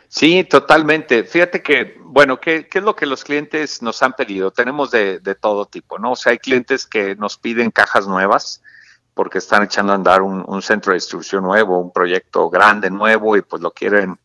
Sí, 0.09 0.45
totalmente. 0.45 1.25
Fíjate 1.25 1.63
que, 1.63 1.99
bueno, 2.01 2.41
¿qué, 2.41 2.69
¿qué, 2.69 2.79
es 2.79 2.85
lo 2.85 2.95
que 2.95 3.07
los 3.07 3.25
clientes 3.25 3.83
nos 3.83 4.03
han 4.03 4.13
pedido? 4.13 4.51
Tenemos 4.51 4.91
de, 4.91 5.21
todo 5.41 5.67
tipo, 5.67 5.99
¿no? 5.99 6.13
O 6.13 6.17
sea, 6.17 6.33
hay 6.33 6.39
clientes 6.39 6.87
que 6.87 7.17
nos 7.17 7.37
piden 7.37 7.71
cajas 7.71 8.07
nuevas 8.07 8.63
porque 9.15 9.39
están 9.39 9.63
echando 9.63 9.93
a 9.93 9.97
andar 9.97 10.23
un, 10.23 10.63
centro 10.63 10.93
de 10.93 10.99
distribución 10.99 11.43
nuevo, 11.43 11.79
un 11.79 11.93
proyecto 11.93 12.51
grande 12.51 12.91
nuevo 12.91 13.37
y 13.37 13.43
pues 13.43 13.63
lo 13.63 13.73
quieren 13.73 14.19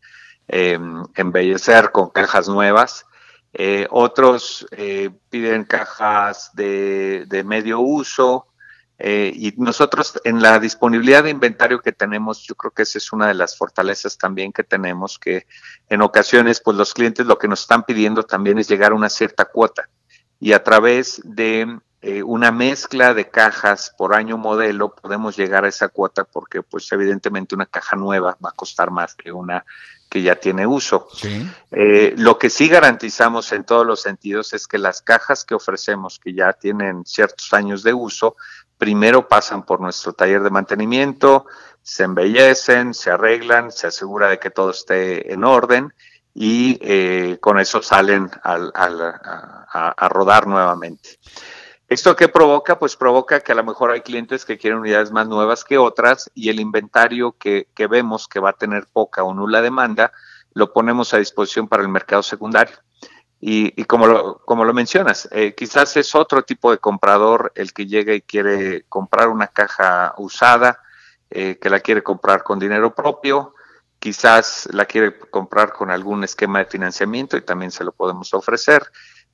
em, 0.47 1.03
embellecer 1.15 1.91
con 1.91 2.09
cajas 2.09 2.49
nuevas. 2.49 3.05
Eh, 3.53 3.87
otros 3.89 4.67
eh, 4.71 5.09
piden 5.29 5.63
cajas 5.63 6.51
de 6.53 7.43
medio 7.45 7.79
uso, 7.79 8.50
eh, 9.03 9.33
y 9.35 9.53
nosotros 9.57 10.21
en 10.23 10.43
la 10.43 10.59
disponibilidad 10.59 11.23
de 11.23 11.31
inventario 11.31 11.81
que 11.81 11.91
tenemos, 11.91 12.43
yo 12.43 12.53
creo 12.53 12.69
que 12.69 12.83
esa 12.83 12.99
es 12.99 13.11
una 13.11 13.27
de 13.27 13.33
las 13.33 13.57
fortalezas 13.57 14.15
también 14.15 14.53
que 14.53 14.63
tenemos, 14.63 15.17
que 15.17 15.47
en 15.89 16.03
ocasiones 16.03 16.61
pues 16.61 16.77
los 16.77 16.93
clientes 16.93 17.25
lo 17.25 17.39
que 17.39 17.47
nos 17.47 17.61
están 17.61 17.83
pidiendo 17.83 18.23
también 18.23 18.59
es 18.59 18.67
llegar 18.67 18.91
a 18.91 18.95
una 18.95 19.09
cierta 19.09 19.45
cuota 19.45 19.89
y 20.39 20.53
a 20.53 20.63
través 20.63 21.19
de 21.23 21.79
eh, 22.03 22.21
una 22.21 22.51
mezcla 22.51 23.15
de 23.15 23.29
cajas 23.29 23.93
por 23.97 24.13
año 24.13 24.37
modelo 24.37 24.93
podemos 24.93 25.35
llegar 25.35 25.65
a 25.65 25.69
esa 25.69 25.87
cuota 25.87 26.23
porque 26.23 26.61
pues 26.61 26.91
evidentemente 26.91 27.55
una 27.55 27.65
caja 27.65 27.95
nueva 27.95 28.37
va 28.43 28.49
a 28.49 28.55
costar 28.55 28.91
más 28.91 29.15
que 29.15 29.31
una 29.31 29.65
que 30.11 30.21
ya 30.21 30.35
tiene 30.35 30.67
uso. 30.67 31.07
Eh, 31.71 32.13
lo 32.17 32.37
que 32.37 32.49
sí 32.49 32.67
garantizamos 32.67 33.51
en 33.53 33.63
todos 33.63 33.85
los 33.85 34.01
sentidos 34.01 34.51
es 34.53 34.67
que 34.67 34.77
las 34.77 35.01
cajas 35.01 35.45
que 35.45 35.55
ofrecemos 35.55 36.19
que 36.19 36.33
ya 36.33 36.51
tienen 36.51 37.05
ciertos 37.05 37.53
años 37.53 37.81
de 37.81 37.93
uso 37.93 38.35
primero 38.81 39.27
pasan 39.27 39.63
por 39.63 39.79
nuestro 39.79 40.11
taller 40.13 40.41
de 40.41 40.49
mantenimiento, 40.49 41.45
se 41.83 42.01
embellecen, 42.01 42.95
se 42.95 43.11
arreglan, 43.11 43.71
se 43.71 43.85
asegura 43.85 44.29
de 44.29 44.39
que 44.39 44.49
todo 44.49 44.71
esté 44.71 45.31
en 45.31 45.43
orden 45.43 45.93
y 46.33 46.79
eh, 46.81 47.37
con 47.39 47.59
eso 47.59 47.83
salen 47.83 48.31
a, 48.41 50.09
rodar 50.09 50.47
nuevamente. 50.47 51.19
¿Esto 51.87 52.15
qué 52.15 52.27
provoca? 52.27 52.79
Pues 52.79 52.95
provoca 52.95 53.41
que 53.41 53.51
a 53.51 53.55
lo 53.55 53.63
mejor 53.63 53.91
hay 53.91 54.01
clientes 54.01 54.45
que 54.45 54.57
quieren 54.57 54.79
unidades 54.79 55.11
más 55.11 55.27
nuevas 55.27 55.63
que 55.63 55.77
otras 55.77 56.31
y 56.33 56.49
el 56.49 56.59
inventario 56.59 57.33
que, 57.33 57.67
que 57.75 57.85
vemos 57.85 58.27
que 58.27 58.39
va 58.39 58.49
a 58.49 58.53
tener 58.53 58.87
poca 58.91 59.21
o 59.21 59.31
nula 59.35 59.61
demanda, 59.61 60.11
lo 60.55 60.73
ponemos 60.73 61.13
a 61.13 61.19
disposición 61.19 61.67
para 61.67 61.83
el 61.83 61.89
mercado 61.89 62.23
secundario. 62.23 62.77
Y, 63.43 63.85
como, 63.85 64.05
lo, 64.05 64.37
como 64.45 64.63
lo 64.65 64.73
mencionas, 64.73 65.27
eh, 65.31 65.55
quizás 65.57 65.97
es 65.97 66.13
otro 66.13 66.43
tipo 66.43 66.69
de 66.69 66.77
comprador 66.77 67.51
el 67.55 67.73
que 67.73 67.87
llega 67.87 68.13
y 68.13 68.21
quiere 68.21 68.85
comprar 68.87 69.29
una 69.29 69.47
caja 69.47 70.13
usada, 70.19 70.79
eh, 71.31 71.57
que 71.59 71.71
la 71.71 71.79
quiere 71.79 72.03
comprar 72.03 72.43
con 72.43 72.59
dinero 72.59 72.93
propio, 72.93 73.55
quizás 73.97 74.69
la 74.71 74.85
quiere 74.85 75.17
comprar 75.17 75.73
con 75.73 75.89
algún 75.89 76.23
esquema 76.23 76.59
de 76.59 76.65
financiamiento 76.65 77.35
y 77.35 77.41
también 77.41 77.71
se 77.71 77.83
lo 77.83 77.93
podemos 77.93 78.31
ofrecer. 78.35 78.83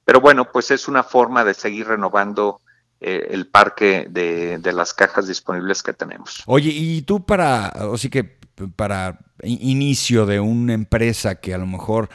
Pero 0.06 0.22
bueno, 0.22 0.54
pues 0.54 0.72
es 0.72 0.88
una 0.88 1.04
forma 1.04 1.44
de 1.44 1.54
seguir 1.54 1.88
renovando 1.88 2.62
eh, 3.02 3.28
el 3.32 3.48
parque 3.48 4.08
de, 4.10 4.58
de, 4.58 4.72
las 4.72 4.94
cajas 4.94 5.28
disponibles 5.28 5.84
que 5.84 5.92
tenemos. 5.92 6.44
Oye, 6.46 6.70
y 6.74 7.02
tú 7.02 7.26
para, 7.26 7.74
o 7.82 7.98
sí 7.98 8.10
que 8.10 8.40
para 8.78 9.20
inicio 9.44 10.26
de 10.26 10.40
una 10.40 10.74
empresa 10.74 11.36
que 11.36 11.54
a 11.54 11.58
lo 11.58 11.68
mejor 11.68 12.10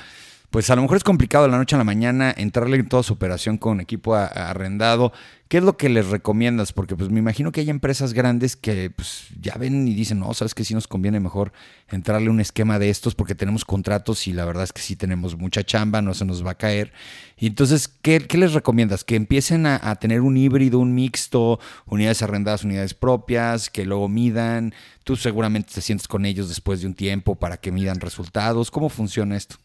pues 0.52 0.68
a 0.68 0.76
lo 0.76 0.82
mejor 0.82 0.98
es 0.98 1.02
complicado 1.02 1.46
de 1.46 1.50
la 1.50 1.56
noche 1.56 1.76
a 1.76 1.78
la 1.78 1.84
mañana 1.84 2.32
entrarle 2.36 2.76
en 2.76 2.86
toda 2.86 3.02
su 3.02 3.14
operación 3.14 3.56
con 3.56 3.80
equipo 3.80 4.14
arrendado. 4.14 5.10
¿Qué 5.48 5.56
es 5.56 5.64
lo 5.64 5.78
que 5.78 5.88
les 5.88 6.08
recomiendas? 6.08 6.74
Porque 6.74 6.94
pues 6.94 7.08
me 7.08 7.20
imagino 7.20 7.52
que 7.52 7.62
hay 7.62 7.70
empresas 7.70 8.12
grandes 8.12 8.54
que 8.54 8.90
pues 8.90 9.28
ya 9.40 9.54
ven 9.54 9.88
y 9.88 9.94
dicen, 9.94 10.18
no, 10.20 10.34
sabes 10.34 10.54
que 10.54 10.64
sí 10.64 10.74
nos 10.74 10.86
conviene 10.86 11.20
mejor 11.20 11.54
entrarle 11.88 12.28
un 12.28 12.38
esquema 12.38 12.78
de 12.78 12.90
estos 12.90 13.14
porque 13.14 13.34
tenemos 13.34 13.64
contratos 13.64 14.26
y 14.28 14.34
la 14.34 14.44
verdad 14.44 14.64
es 14.64 14.74
que 14.74 14.82
sí 14.82 14.94
tenemos 14.94 15.38
mucha 15.38 15.64
chamba, 15.64 16.02
no 16.02 16.12
se 16.12 16.26
nos 16.26 16.44
va 16.44 16.50
a 16.50 16.58
caer. 16.58 16.92
Y 17.38 17.46
entonces, 17.46 17.88
¿qué, 17.88 18.20
les 18.32 18.52
recomiendas? 18.52 19.04
Que 19.04 19.16
empiecen 19.16 19.64
a, 19.64 19.80
a, 19.82 19.96
tener 19.96 20.20
un 20.20 20.36
híbrido, 20.36 20.80
un 20.80 20.94
mixto, 20.94 21.60
unidades 21.86 22.20
arrendadas, 22.20 22.62
unidades 22.64 22.92
propias, 22.92 23.70
que 23.70 23.86
luego 23.86 24.06
midan. 24.06 24.74
Tú 25.02 25.16
seguramente 25.16 25.72
te 25.72 25.80
sientes 25.80 26.08
con 26.08 26.26
ellos 26.26 26.50
después 26.50 26.82
de 26.82 26.88
un 26.88 26.94
tiempo 26.94 27.36
para 27.36 27.56
que 27.56 27.72
midan 27.72 28.00
resultados. 28.00 28.70
¿Cómo 28.70 28.90
funciona 28.90 29.34
esto? 29.34 29.56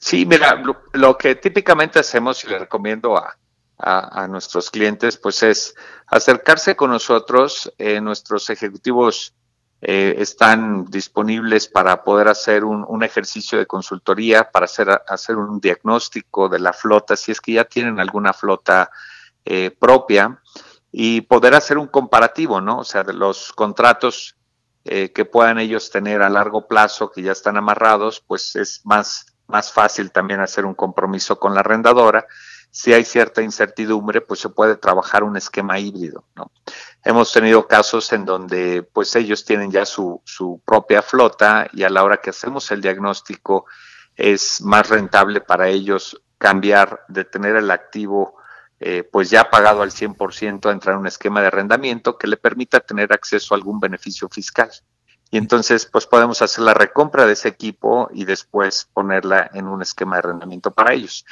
Sí, 0.00 0.24
mira, 0.24 0.62
lo, 0.94 1.18
que 1.18 1.34
típicamente 1.34 1.98
hacemos 1.98 2.42
y 2.44 2.48
le 2.48 2.58
recomiendo 2.58 3.18
a, 3.18 3.36
a, 3.76 4.26
nuestros 4.28 4.70
clientes, 4.70 5.18
pues 5.18 5.42
es 5.42 5.74
acercarse 6.06 6.74
con 6.74 6.90
nosotros. 6.90 7.70
Eh, 7.76 8.00
nuestros 8.00 8.48
ejecutivos 8.48 9.34
eh, 9.82 10.14
están 10.16 10.86
disponibles 10.86 11.68
para 11.68 12.02
poder 12.02 12.28
hacer 12.28 12.64
un, 12.64 12.82
un, 12.88 13.02
ejercicio 13.02 13.58
de 13.58 13.66
consultoría, 13.66 14.50
para 14.50 14.64
hacer, 14.64 15.02
hacer 15.06 15.36
un 15.36 15.60
diagnóstico 15.60 16.48
de 16.48 16.60
la 16.60 16.72
flota, 16.72 17.14
si 17.14 17.32
es 17.32 17.40
que 17.40 17.52
ya 17.52 17.64
tienen 17.64 18.00
alguna 18.00 18.32
flota 18.32 18.90
eh, 19.44 19.70
propia, 19.70 20.40
y 20.90 21.20
poder 21.20 21.54
hacer 21.54 21.76
un 21.76 21.88
comparativo, 21.88 22.62
¿no? 22.62 22.78
O 22.78 22.84
sea, 22.84 23.04
de 23.04 23.12
los 23.12 23.52
contratos 23.52 24.34
que 24.82 25.26
puedan 25.26 25.58
ellos 25.58 25.90
tener 25.90 26.22
a 26.22 26.30
largo 26.30 26.66
plazo, 26.66 27.12
que 27.12 27.20
ya 27.20 27.32
están 27.32 27.58
amarrados, 27.58 28.24
pues 28.26 28.56
es 28.56 28.80
más 28.84 29.29
más 29.50 29.72
fácil 29.72 30.10
también 30.10 30.40
hacer 30.40 30.64
un 30.64 30.74
compromiso 30.74 31.38
con 31.38 31.54
la 31.54 31.60
arrendadora. 31.60 32.26
Si 32.70 32.92
hay 32.92 33.04
cierta 33.04 33.42
incertidumbre, 33.42 34.20
pues 34.20 34.40
se 34.40 34.48
puede 34.48 34.76
trabajar 34.76 35.24
un 35.24 35.36
esquema 35.36 35.78
híbrido. 35.78 36.24
¿no? 36.36 36.52
Hemos 37.04 37.32
tenido 37.32 37.66
casos 37.66 38.12
en 38.12 38.24
donde 38.24 38.82
pues 38.82 39.14
ellos 39.16 39.44
tienen 39.44 39.70
ya 39.70 39.84
su, 39.84 40.22
su 40.24 40.62
propia 40.64 41.02
flota 41.02 41.68
y 41.72 41.82
a 41.82 41.90
la 41.90 42.04
hora 42.04 42.18
que 42.18 42.30
hacemos 42.30 42.70
el 42.70 42.80
diagnóstico 42.80 43.66
es 44.14 44.60
más 44.62 44.88
rentable 44.88 45.40
para 45.40 45.68
ellos 45.68 46.22
cambiar 46.38 47.04
de 47.08 47.24
tener 47.24 47.56
el 47.56 47.70
activo 47.70 48.40
eh, 48.82 49.02
pues 49.02 49.28
ya 49.28 49.50
pagado 49.50 49.82
al 49.82 49.90
100% 49.90 50.66
a 50.66 50.72
entrar 50.72 50.94
en 50.94 51.00
un 51.00 51.06
esquema 51.06 51.42
de 51.42 51.48
arrendamiento 51.48 52.16
que 52.16 52.26
le 52.26 52.38
permita 52.38 52.80
tener 52.80 53.12
acceso 53.12 53.52
a 53.52 53.58
algún 53.58 53.78
beneficio 53.78 54.26
fiscal. 54.30 54.70
Y 55.30 55.38
entonces, 55.38 55.86
pues 55.86 56.06
podemos 56.06 56.42
hacer 56.42 56.64
la 56.64 56.74
recompra 56.74 57.24
de 57.24 57.34
ese 57.34 57.48
equipo 57.48 58.08
y 58.12 58.24
después 58.24 58.88
ponerla 58.92 59.50
en 59.54 59.68
un 59.68 59.80
esquema 59.82 60.16
de 60.16 60.20
arrendamiento 60.20 60.72
para 60.72 60.92
ellos. 60.92 61.24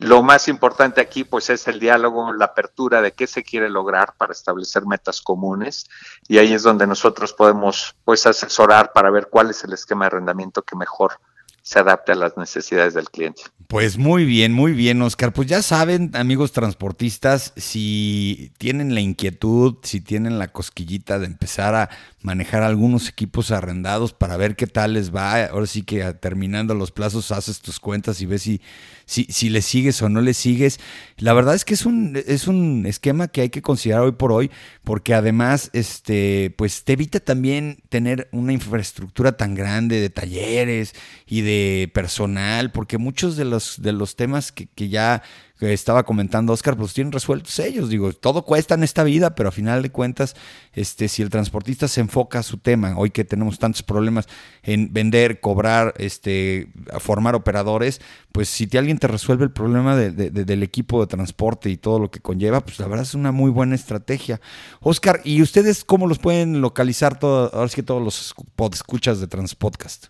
Lo 0.00 0.22
más 0.22 0.48
importante 0.48 1.00
aquí, 1.00 1.24
pues, 1.24 1.50
es 1.50 1.68
el 1.68 1.78
diálogo, 1.78 2.32
la 2.32 2.46
apertura 2.46 3.00
de 3.00 3.12
qué 3.12 3.26
se 3.26 3.42
quiere 3.42 3.68
lograr 3.68 4.14
para 4.16 4.32
establecer 4.32 4.86
metas 4.86 5.20
comunes. 5.20 5.88
Y 6.26 6.38
ahí 6.38 6.52
es 6.52 6.62
donde 6.62 6.86
nosotros 6.86 7.32
podemos, 7.32 7.94
pues, 8.04 8.26
asesorar 8.26 8.92
para 8.92 9.10
ver 9.10 9.28
cuál 9.28 9.50
es 9.50 9.62
el 9.64 9.72
esquema 9.72 10.04
de 10.04 10.08
arrendamiento 10.08 10.62
que 10.62 10.76
mejor 10.76 11.20
se 11.64 11.78
adapte 11.78 12.12
a 12.12 12.14
las 12.14 12.36
necesidades 12.36 12.92
del 12.92 13.08
cliente. 13.08 13.42
Pues 13.68 13.96
muy 13.96 14.26
bien, 14.26 14.52
muy 14.52 14.72
bien, 14.72 15.00
Oscar. 15.00 15.32
Pues 15.32 15.48
ya 15.48 15.62
saben, 15.62 16.10
amigos 16.12 16.52
transportistas, 16.52 17.54
si 17.56 18.52
tienen 18.58 18.94
la 18.94 19.00
inquietud, 19.00 19.76
si 19.82 20.02
tienen 20.02 20.38
la 20.38 20.48
cosquillita 20.48 21.18
de 21.18 21.24
empezar 21.26 21.74
a 21.74 21.88
manejar 22.20 22.62
algunos 22.62 23.08
equipos 23.08 23.50
arrendados 23.50 24.12
para 24.12 24.36
ver 24.36 24.56
qué 24.56 24.66
tal 24.66 24.92
les 24.92 25.14
va. 25.14 25.46
Ahora 25.46 25.66
sí 25.66 25.82
que 25.82 26.04
terminando 26.14 26.74
los 26.74 26.92
plazos 26.92 27.32
haces 27.32 27.60
tus 27.60 27.80
cuentas 27.80 28.20
y 28.20 28.26
ves 28.26 28.42
si, 28.42 28.60
si, 29.06 29.24
si 29.24 29.48
le 29.48 29.62
sigues 29.62 30.02
o 30.02 30.10
no 30.10 30.20
le 30.20 30.34
sigues. 30.34 30.78
La 31.16 31.32
verdad 31.32 31.54
es 31.54 31.64
que 31.64 31.74
es 31.74 31.86
un, 31.86 32.22
es 32.26 32.46
un 32.46 32.84
esquema 32.86 33.28
que 33.28 33.40
hay 33.40 33.48
que 33.48 33.62
considerar 33.62 34.02
hoy 34.02 34.12
por 34.12 34.32
hoy, 34.32 34.50
porque 34.84 35.14
además 35.14 35.70
este, 35.72 36.54
pues 36.56 36.84
te 36.84 36.92
evita 36.92 37.20
también 37.20 37.78
tener 37.88 38.28
una 38.32 38.52
infraestructura 38.52 39.36
tan 39.36 39.54
grande 39.54 40.00
de 40.00 40.10
talleres 40.10 40.94
y 41.26 41.40
de 41.40 41.53
personal, 41.92 42.70
porque 42.72 42.98
muchos 42.98 43.36
de 43.36 43.44
los, 43.44 43.80
de 43.80 43.92
los 43.92 44.16
temas 44.16 44.52
que, 44.52 44.68
ya 44.88 45.22
estaba 45.60 46.02
comentando 46.02 46.52
Oscar, 46.52 46.76
pues 46.76 46.92
tienen 46.92 47.12
resueltos 47.12 47.58
ellos. 47.58 47.88
Digo, 47.88 48.12
todo 48.12 48.42
cuesta 48.44 48.74
en 48.74 48.82
esta 48.82 49.04
vida, 49.04 49.34
pero 49.34 49.48
a 49.48 49.52
final 49.52 49.82
de 49.82 49.90
cuentas, 49.90 50.34
este, 50.72 51.08
si 51.08 51.22
el 51.22 51.30
transportista 51.30 51.88
se 51.88 52.00
enfoca 52.00 52.40
a 52.40 52.42
su 52.42 52.58
tema, 52.58 52.94
hoy 52.96 53.10
que 53.10 53.24
tenemos 53.24 53.58
tantos 53.58 53.82
problemas 53.82 54.26
en 54.62 54.92
vender, 54.92 55.40
cobrar, 55.40 55.94
este, 55.98 56.68
formar 56.98 57.34
operadores, 57.34 58.00
pues 58.32 58.48
si 58.48 58.68
alguien 58.76 58.98
te 58.98 59.06
resuelve 59.06 59.44
el 59.44 59.52
problema 59.52 59.96
del 59.96 60.62
equipo 60.62 61.00
de 61.00 61.06
transporte 61.06 61.70
y 61.70 61.76
todo 61.76 61.98
lo 61.98 62.10
que 62.10 62.20
conlleva, 62.20 62.60
pues 62.64 62.78
la 62.78 62.88
verdad 62.88 63.04
es 63.04 63.14
una 63.14 63.32
muy 63.32 63.50
buena 63.50 63.74
estrategia. 63.74 64.40
Oscar, 64.80 65.20
¿y 65.24 65.40
ustedes 65.40 65.84
cómo 65.84 66.06
los 66.06 66.18
pueden 66.18 66.60
localizar 66.60 67.18
todo, 67.18 67.54
ahora 67.54 67.68
sí 67.68 67.76
que 67.76 67.82
todos 67.82 68.02
los 68.02 68.34
escuchas 68.74 69.20
de 69.20 69.28
Transpodcast? 69.28 70.06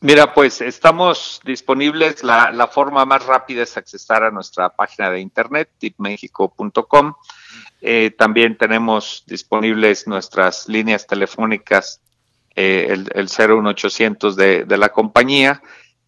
Mira, 0.00 0.32
pues 0.32 0.60
estamos 0.60 1.40
disponibles. 1.44 2.22
La, 2.22 2.68
forma 2.72 3.04
más 3.04 3.26
rápida 3.26 3.62
es 3.62 3.76
accesar 3.76 4.22
a 4.22 4.30
nuestra 4.30 4.70
página 4.70 5.10
de 5.10 5.20
internet, 5.20 5.70
tipmexico.com. 5.78 7.14
Eh, 7.82 8.10
también 8.16 8.56
tenemos 8.56 9.24
disponibles 9.26 10.06
nuestras 10.06 10.68
líneas 10.68 11.06
telefónicas, 11.06 12.00
eh, 12.54 12.86
el, 12.90 13.10
el 13.14 13.28
01800 13.28 14.36
de, 14.36 14.64
de 14.64 14.76
la 14.78 14.88
compañía. 14.88 15.62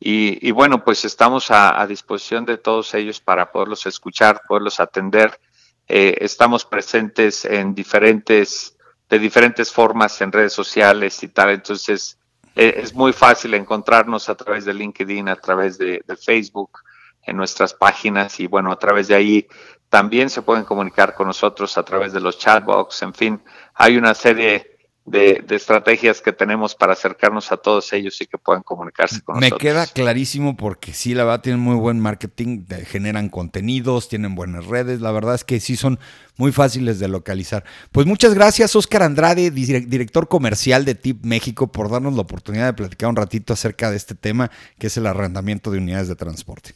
Y, 0.05 0.51
bueno, 0.51 0.83
pues 0.83 1.05
estamos 1.05 1.53
a, 1.53 1.87
disposición 1.87 2.45
de 2.45 2.59
todos 2.59 2.93
ellos 2.95 3.21
para 3.21 3.53
poderlos 3.53 3.87
escuchar, 3.87 4.43
poderlos 4.49 4.81
atender. 4.81 5.39
Eh, 5.87 6.17
estamos 6.21 6.65
presentes 6.65 7.45
en 7.45 7.73
diferentes, 7.73 8.77
de 9.09 9.21
diferentes 9.21 9.71
formas 9.71 10.21
en 10.21 10.33
redes 10.33 10.55
sociales 10.55 11.23
y 11.23 11.29
tal. 11.29 11.51
Entonces, 11.51 12.19
es 12.55 12.95
muy 12.95 13.13
fácil 13.13 13.55
encontrarnos 13.55 14.29
a 14.29 14.35
través 14.35 14.65
de 14.65 14.75
LinkedIn, 14.75 15.29
a 15.29 15.37
través 15.37 15.79
de, 15.79 16.03
Facebook, 16.21 16.81
en 17.23 17.37
nuestras 17.37 17.73
páginas 17.75 18.41
y 18.41 18.47
bueno, 18.47 18.73
a 18.73 18.79
través 18.79 19.09
de 19.09 19.15
ahí 19.15 19.49
también 19.89 20.31
se 20.31 20.43
pueden 20.43 20.65
comunicar 20.65 21.15
con 21.15 21.27
nosotros 21.27 21.77
a 21.79 21.85
través 21.85 22.13
de 22.13 22.21
los 22.21 22.39
chatbox, 22.39 23.03
en 23.03 23.15
fin, 23.15 23.43
hay 23.75 23.97
una 23.97 24.15
serie 24.15 24.72
de, 25.05 25.45
estrategias 25.51 26.21
que 26.21 26.33
tenemos 26.33 26.75
para 26.75 26.93
acercarnos 26.93 27.51
a 27.51 27.57
todos 27.57 27.93
ellos 27.93 28.21
y 28.21 28.27
que 28.27 28.39
puedan 28.39 28.63
comunicarse 28.63 29.21
con 29.21 29.37
Me 29.37 29.49
nosotros. 29.49 29.63
Me 29.63 29.69
queda 29.69 29.87
clarísimo 29.87 30.57
porque 30.57 30.93
sí, 30.93 31.15
la 31.15 31.25
verdad 31.25 31.43
tienen 31.43 31.61
muy 31.61 31.77
buen 31.77 31.99
marketing, 31.99 32.65
generan 32.87 33.29
contenidos, 33.29 34.09
tienen 34.09 34.35
buenas 34.35 34.67
redes, 34.67 35.01
la 35.01 35.11
verdad 35.11 35.35
es 35.35 35.45
que 35.45 35.61
sí 35.61 35.77
son 35.77 35.99
muy 36.37 36.53
fáciles 36.53 36.99
de 36.99 37.09
localizar. 37.09 37.65
Pues 37.91 38.07
muchas 38.07 38.35
gracias 38.35 38.77
Oscar 38.77 39.03
Andrade, 39.03 39.51
director 39.51 40.29
comercial 40.29 40.85
de 40.85 40.95
TIP 40.95 41.25
México, 41.25 41.71
por 41.71 41.91
darnos 41.91 42.15
la 42.15 42.23
oportunidad 42.23 42.67
de 42.67 42.75
platicar 42.75 43.09
un 43.09 43.17
ratito 43.17 43.53
acerca 43.53 43.91
de 43.91 43.97
este 43.97 44.15
tema 44.15 44.51
que 44.79 44.87
es 44.87 44.97
el 44.97 45.07
arrendamiento 45.07 45.71
de 45.71 45.79
unidades 45.79 46.09
de 46.09 46.17
transporte. 46.17 46.75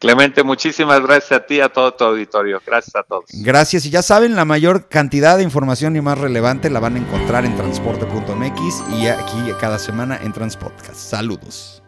Clemente, 0.00 0.42
muchísimas 0.42 1.02
gracias 1.02 1.32
a 1.32 1.44
ti 1.44 1.56
y 1.56 1.60
a 1.60 1.68
todo 1.68 1.92
tu 1.92 2.04
auditorio. 2.04 2.62
Gracias 2.66 2.96
a 2.96 3.02
todos. 3.02 3.26
Gracias. 3.34 3.84
Y 3.84 3.90
ya 3.90 4.00
saben, 4.00 4.34
la 4.34 4.46
mayor 4.46 4.88
cantidad 4.88 5.36
de 5.36 5.42
información 5.42 5.94
y 5.94 6.00
más 6.00 6.16
relevante 6.16 6.70
la 6.70 6.80
van 6.80 6.96
a 6.96 7.00
encontrar 7.00 7.44
en 7.44 7.54
transporte.mx 7.54 8.84
y 8.98 9.08
aquí 9.08 9.52
cada 9.60 9.78
semana 9.78 10.18
en 10.22 10.32
Transpodcast. 10.32 10.96
Saludos. 10.96 11.79